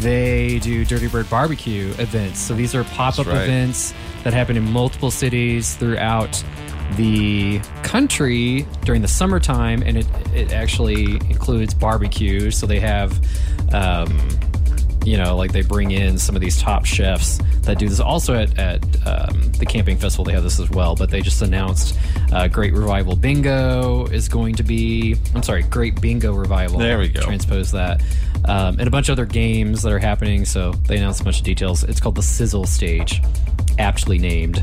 [0.00, 2.38] they do Dirtybird barbecue events.
[2.38, 3.42] So these are pop up right.
[3.42, 3.94] events
[4.24, 6.42] that happen in multiple cities throughout
[6.96, 12.50] the country during the summertime, and it it actually includes barbecue.
[12.50, 13.18] So they have.
[13.72, 14.18] Um,
[15.10, 17.98] you know, like they bring in some of these top chefs that do this.
[17.98, 20.94] Also at, at um, the camping festival, they have this as well.
[20.94, 21.98] But they just announced
[22.32, 25.16] uh, Great Revival Bingo is going to be.
[25.34, 26.78] I'm sorry, Great Bingo Revival.
[26.78, 27.22] There we go.
[27.22, 28.02] Transpose that,
[28.44, 30.44] um, and a bunch of other games that are happening.
[30.44, 31.82] So they announced a bunch of details.
[31.82, 33.20] It's called the Sizzle Stage.
[33.80, 34.62] Aptly named.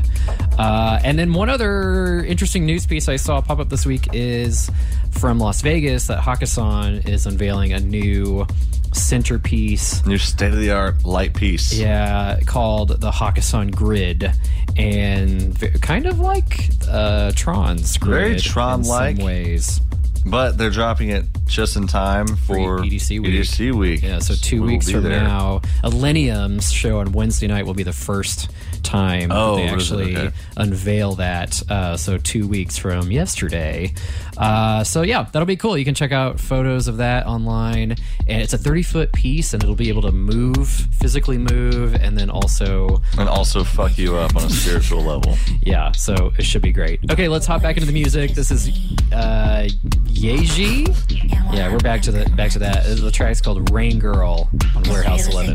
[0.58, 4.70] Uh, and then one other interesting news piece I saw pop up this week is
[5.10, 8.46] from Las Vegas that Hakkasan is unveiling a new
[8.92, 11.72] centerpiece new state of the art light piece.
[11.74, 14.30] yeah, called the Hakkasan Grid,
[14.76, 18.14] and kind of like uh, Tron's Grid.
[18.20, 19.16] Very in Tron-like.
[19.16, 19.80] some ways.
[20.26, 23.32] But they're dropping it just in time for EDC week.
[23.32, 24.02] EDC week.
[24.02, 25.22] Yeah, so two We will weeks from there.
[25.22, 28.50] now, Illenium's show on Wednesday night will be the first
[28.82, 29.94] time Oh, they what is it?
[29.94, 30.30] actually Okay.
[30.56, 31.62] unveil that.
[31.70, 33.92] Uh, so two weeks from yesterday.
[34.36, 35.76] Uh, so yeah, that'll be cool.
[35.76, 37.92] You can check out photos of that online,
[38.28, 42.16] and it's a 30 foot piece, and it'll be able to move, physically move, and
[42.16, 45.36] then also And also fuck you up on a spiritual level.
[45.62, 47.00] yeah, so it should be great.
[47.10, 48.32] Okay, let's hop back into the music.
[48.32, 48.68] This is
[49.12, 49.68] uh
[50.06, 51.52] Yaeji.
[51.54, 52.84] Yeah, we're back to the back to that.
[52.84, 55.54] The track's called Rain Girl on Warehouse 11.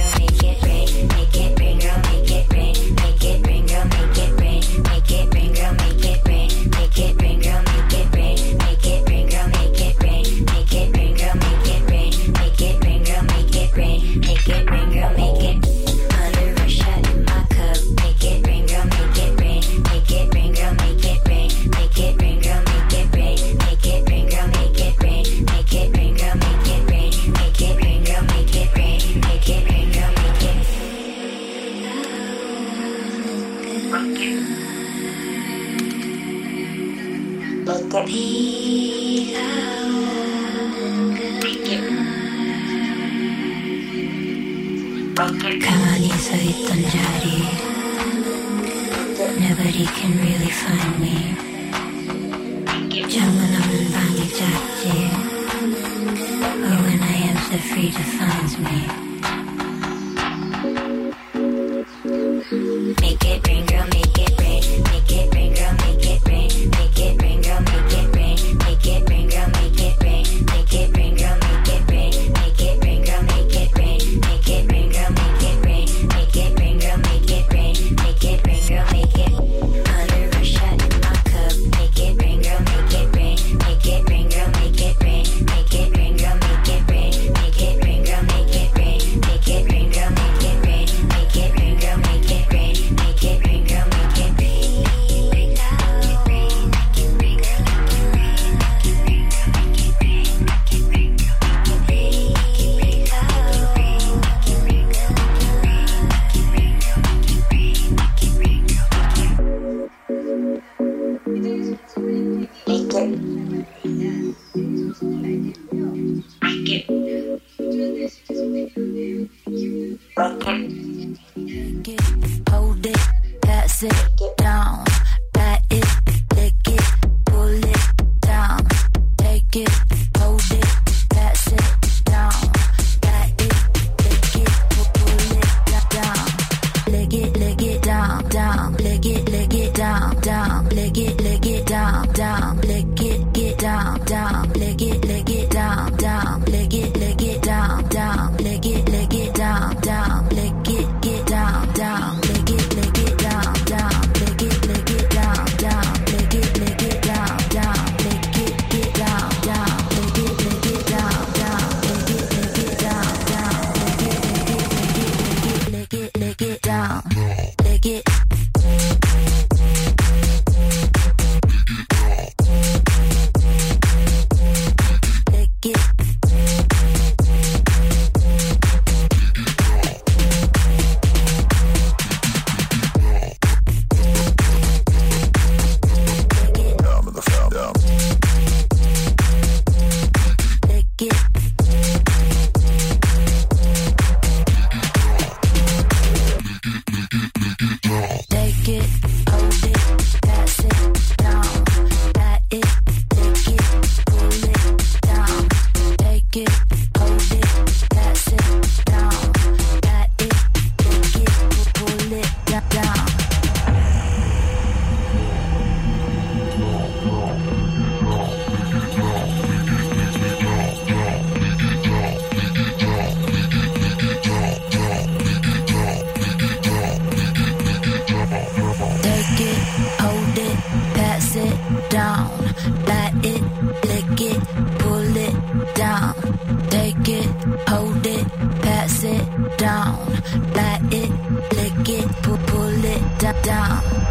[243.21, 244.10] down.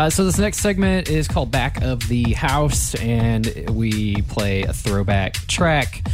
[0.00, 4.72] Uh, so this next segment is called Back of the House, and we play a
[4.72, 6.08] throwback track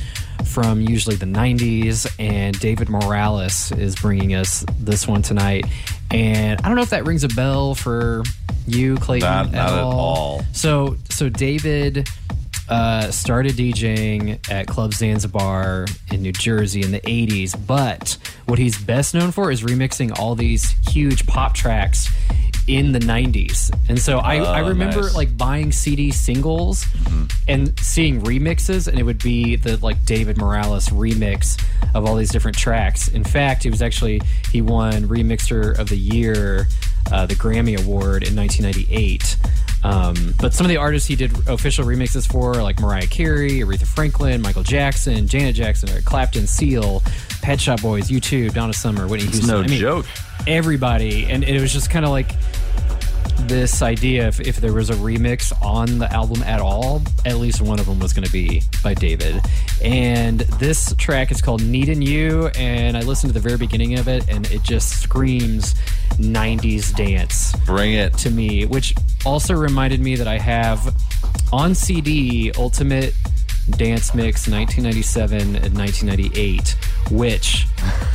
[0.44, 2.12] from usually the 90s.
[2.18, 5.66] And David Morales is bringing us this one tonight.
[6.10, 8.24] And I don't know if that rings a bell for
[8.66, 9.28] you, Clayton.
[9.28, 10.42] Not- not at all.
[10.52, 12.08] So, so David
[12.68, 18.76] uh, started DJing at Club Zanzibar in New Jersey in the 80s, but what he's
[18.82, 22.08] best known for is remixing all these huge pop tracks
[22.66, 23.70] in the 90s.
[23.88, 25.14] And so I, I Oh, remember nice.
[25.14, 26.84] like buying CD singles
[27.46, 31.62] and seeing remixes, and it would be the like David Morales remix
[31.94, 33.08] of all these different tracks.
[33.08, 34.20] In fact, he was actually,
[34.50, 36.66] he won Remixer of the Year,
[37.12, 39.36] uh, the Grammy Award in 1998.
[39.84, 43.86] Um, but some of the artists he did official remixes for, like Mariah Carey, Aretha
[43.86, 47.02] Franklin, Michael Jackson, Janet Jackson, Eric Clapton, Seal,
[47.42, 49.54] Pet Shop Boys, U2, Donna Summer, Whitney It's Houston.
[49.58, 50.06] no I mean, joke.
[50.48, 52.32] Everybody, and it was just kind of like
[53.46, 57.60] this idea if, if there was a remix on the album at all, at least
[57.60, 59.40] one of them was going to be by David.
[59.82, 64.08] And this track is called Needin' You, and I listened to the very beginning of
[64.08, 65.74] it, and it just screams
[66.14, 68.14] 90s dance Bring it.
[68.18, 68.94] to me, which
[69.24, 70.94] also reminded me that I have
[71.52, 73.14] on CD Ultimate
[73.70, 76.76] Dance Mix 1997 and 1998,
[77.10, 77.66] which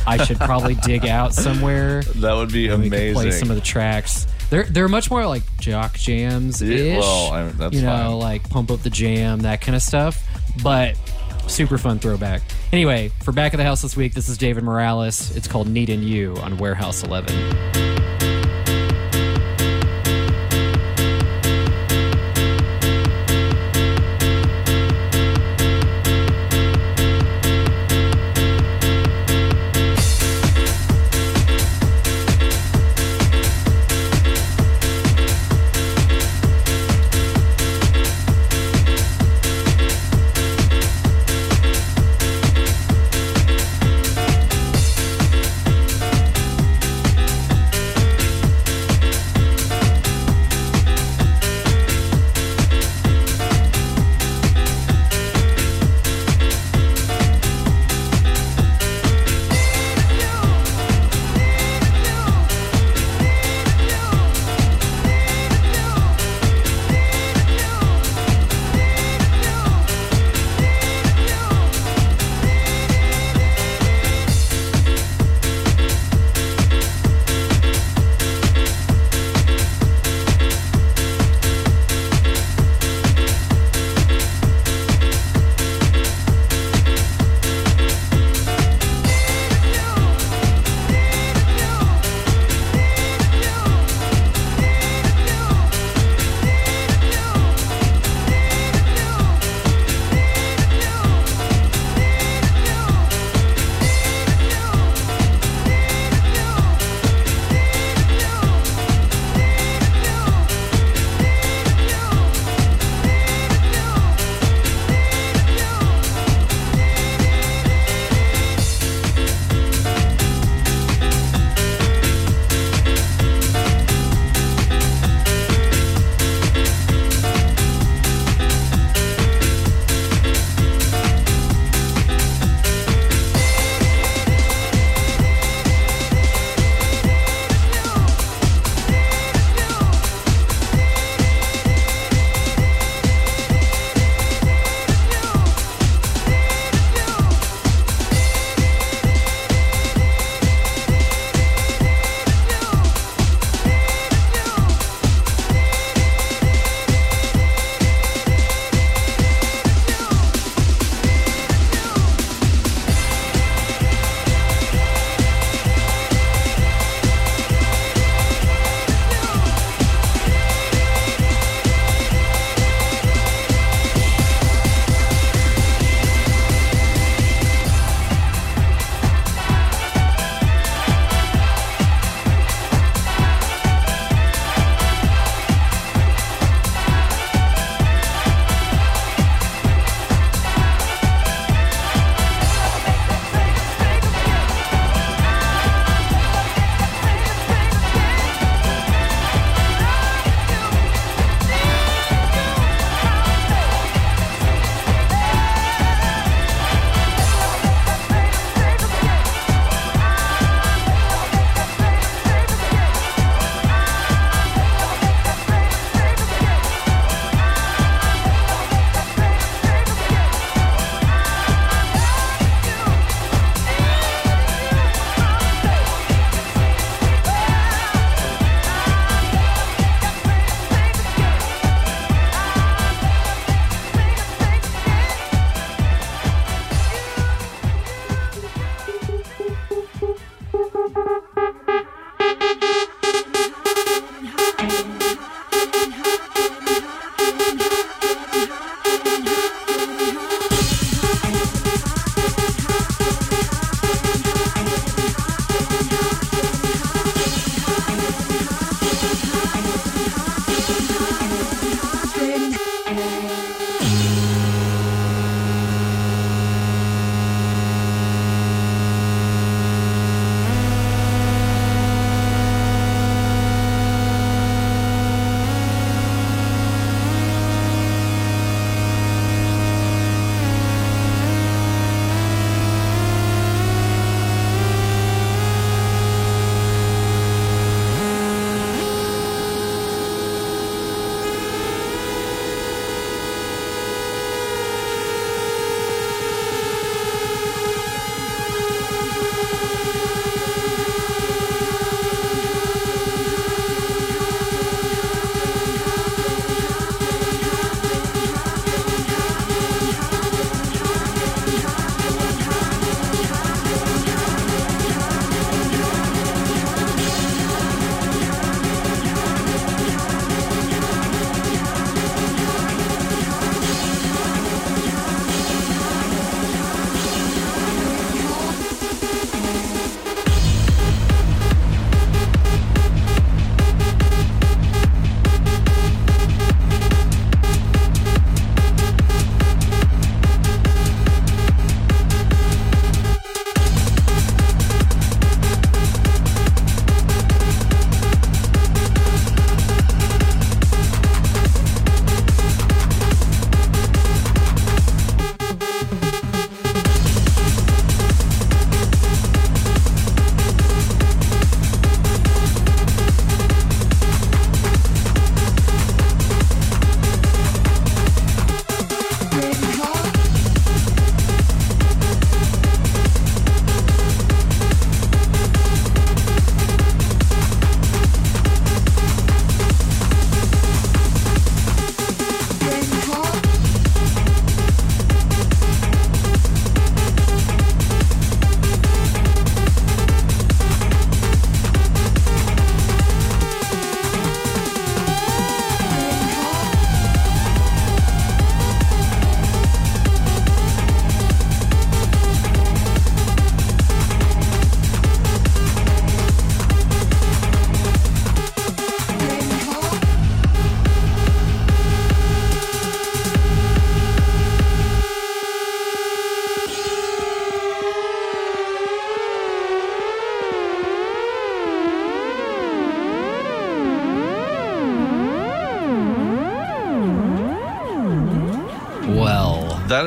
[0.06, 2.02] I should probably dig out somewhere.
[2.16, 4.26] That would be could play some of the tracks.
[4.52, 6.78] They're they're much more like jock jams ish.
[6.78, 8.12] Yeah, well, I mean, that's you know, fine.
[8.18, 10.22] like pump up the jam, that kind of stuff.
[10.62, 10.98] But
[11.46, 12.42] super fun throwback.
[12.70, 15.34] Anyway, for back of the house this week, this is David Morales.
[15.34, 17.91] It's called Needin' You on Warehouse 11.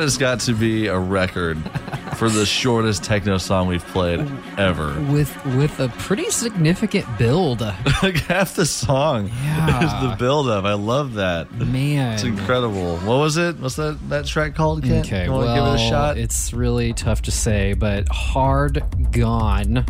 [0.05, 1.57] Has got to be a record
[2.17, 4.19] for the shortest techno song we've played
[4.55, 4.93] ever.
[5.11, 7.61] with with a pretty significant build.
[8.03, 9.83] like half the song Yeah.
[9.83, 10.63] is the build up.
[10.63, 11.51] I love that.
[11.53, 12.97] Man, It's incredible.
[12.97, 13.57] What was it?
[13.57, 14.83] What's that that track called?
[14.83, 15.07] Kent?
[15.07, 16.17] Okay, you want well, give it a shot?
[16.19, 19.85] it's really tough to say, but "Hard Gone"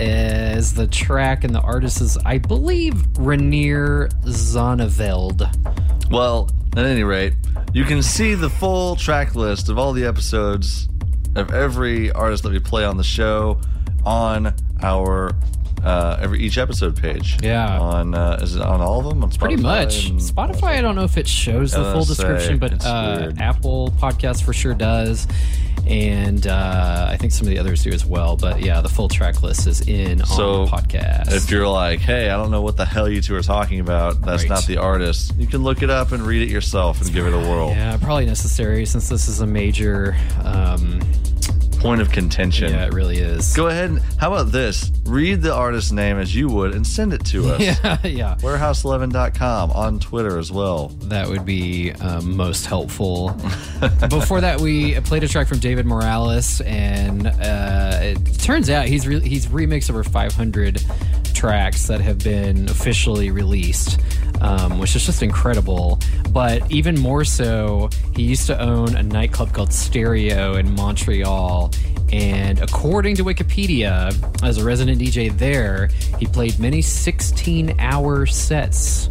[0.00, 6.10] is the track, and the artist is, I believe, Reinier Zonneveld.
[6.10, 7.34] Well, at any rate,
[7.78, 10.88] you can see the full track list of all the episodes
[11.36, 13.60] of every artist that we play on the show
[14.04, 14.52] on
[14.82, 15.30] our
[15.84, 17.36] uh, every each episode page.
[17.40, 17.78] Yeah.
[17.78, 19.22] On uh, is it on all of them?
[19.22, 20.08] On Spotify Pretty much.
[20.08, 23.30] and- Spotify, I don't know if it shows the full LSA, description, but uh.
[23.38, 25.28] Apple Podcast for sure does.
[25.88, 28.36] And uh, I think some of the others do as well.
[28.36, 31.32] But yeah, the full track list is in So, on the podcast.
[31.32, 34.20] If you're like, hey, I don't know what the hell you two are talking about,
[34.20, 34.50] that's Right.
[34.50, 35.32] not the artist.
[35.38, 37.70] You can look it up and read it yourself and give it a whirl.
[37.70, 40.14] yeah, probably necessary since this is a major.
[40.44, 41.00] Um,
[41.80, 42.72] Point of contention.
[42.72, 43.54] yeah, it really is.
[43.54, 44.90] Go ahead and how about this?
[45.04, 47.60] Read the artist's name as you would and send it to us.
[47.82, 48.36] Yeah, yeah.
[48.40, 50.88] Warehouse11.com on Twitter as well.
[51.04, 53.28] That would be um, most helpful.
[54.10, 59.06] Before that, we played a track from David Morales, and uh, it turns out he's
[59.06, 60.82] re- he's remixed over 500
[61.34, 64.00] tracks that have been officially released,
[64.40, 65.98] um, which is just incredible.
[66.30, 71.72] But even more so, he used to own a nightclub called Stereo in Montreal.
[72.12, 74.12] And according to Wikipedia,
[74.42, 75.88] as a resident DJ there,
[76.18, 79.08] he played many 16 hour sets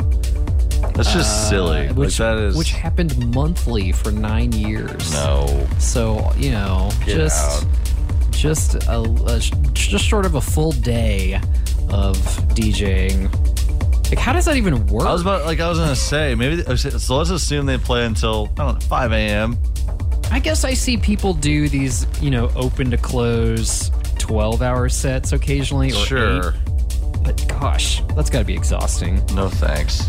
[0.96, 1.88] That's just silly.
[1.90, 5.12] uh, which, like that is which happened monthly for nine years.
[5.14, 5.68] no.
[5.80, 7.70] So you know, Get just out.
[8.32, 9.40] just a, a
[9.74, 11.36] just short of a full day
[11.90, 12.18] of
[12.56, 13.30] DJing.
[14.10, 15.06] Like, how does that even work?
[15.06, 17.18] I was about like I was gonna say maybe so.
[17.18, 19.58] Let's assume they play until I don't know 5 a.m.
[20.32, 25.92] I guess I see people do these, you know, open to close, twelve-hour sets occasionally,
[25.92, 26.50] or Sure.
[26.50, 26.54] eight.
[27.24, 29.22] But gosh, that's got to be exhausting.
[29.34, 30.08] No thanks.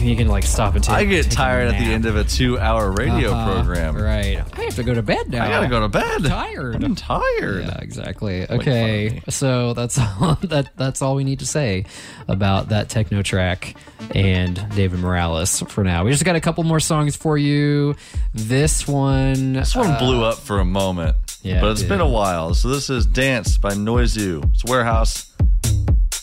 [0.00, 0.94] You can like stop and take.
[0.94, 3.96] I get take a tired at the end of a two-hour radio Uh-huh, program.
[3.96, 4.38] Right.
[4.58, 5.44] I have to go to bed now.
[5.44, 6.24] I gotta go to bed.
[6.24, 6.82] tired.
[6.82, 7.64] I'm tired.
[7.64, 8.48] Yeah, exactly.
[8.50, 11.84] Okay, so that's all that that's all we need to say
[12.28, 13.76] about that techno track
[14.14, 16.04] and David Morales for now.
[16.04, 17.94] We just got a couple more songs for you.
[18.32, 21.16] This one, This one uh, blew up for a moment.
[21.42, 21.88] yeah, but it it's did.
[21.90, 22.54] been a while.
[22.54, 24.50] So this is Dance by Noizu.
[24.54, 25.30] It's Warehouse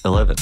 [0.04, 0.36] 11.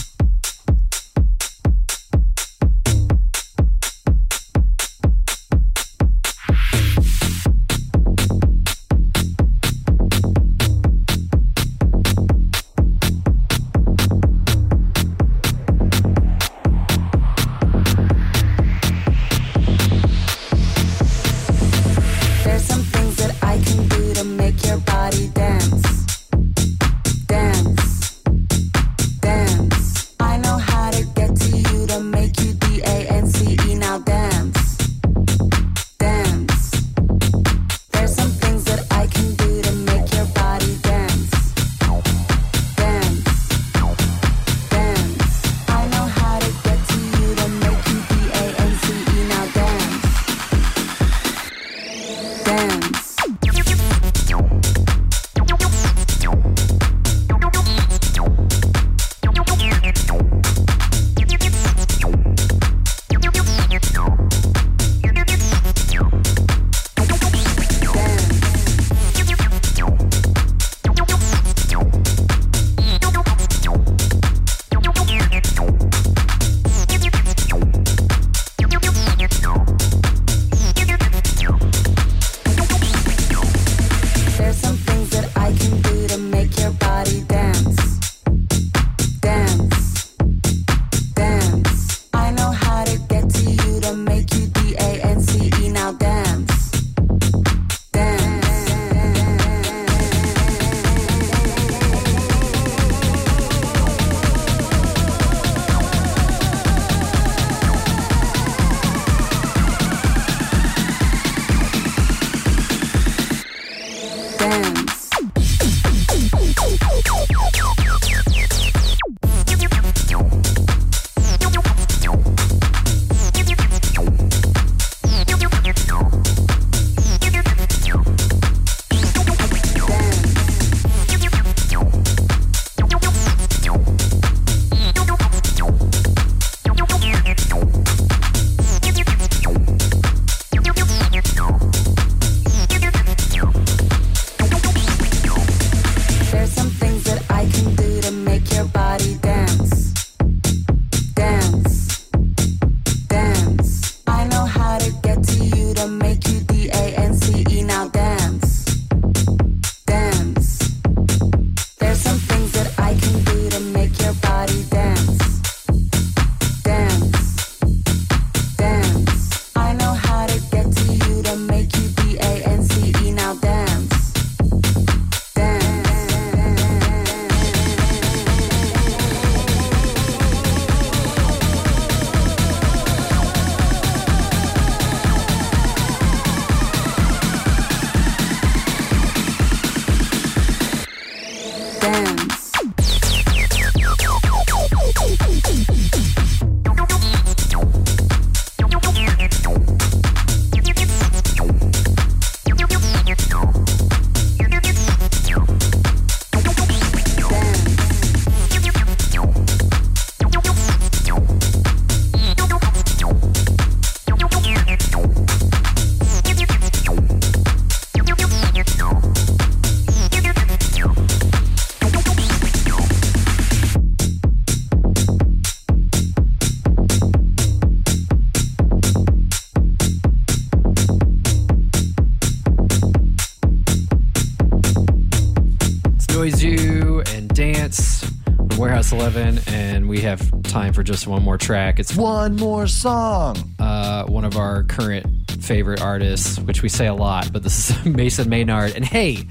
[238.58, 241.78] Warehouse 11, and we have time for just one more track.
[241.78, 243.36] It's One more song.
[243.60, 247.86] uh, one of our current favorite artists, which we say a lot, but this is
[247.98, 248.74] Mason Maynard.
[248.76, 249.28] And hey,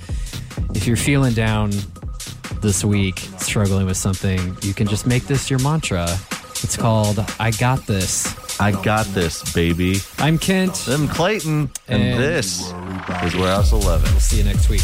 [0.74, 1.70] if you're feeling down
[2.60, 6.06] this week, struggling with something, you can just make this your mantra.
[6.62, 8.60] It's called I Got This.
[8.60, 9.96] I got this, baby.
[10.18, 10.86] I'm Kent.
[10.88, 14.10] I'm Clayton, and, And- this is Warehouse 11.
[14.10, 14.82] We'll see you next week.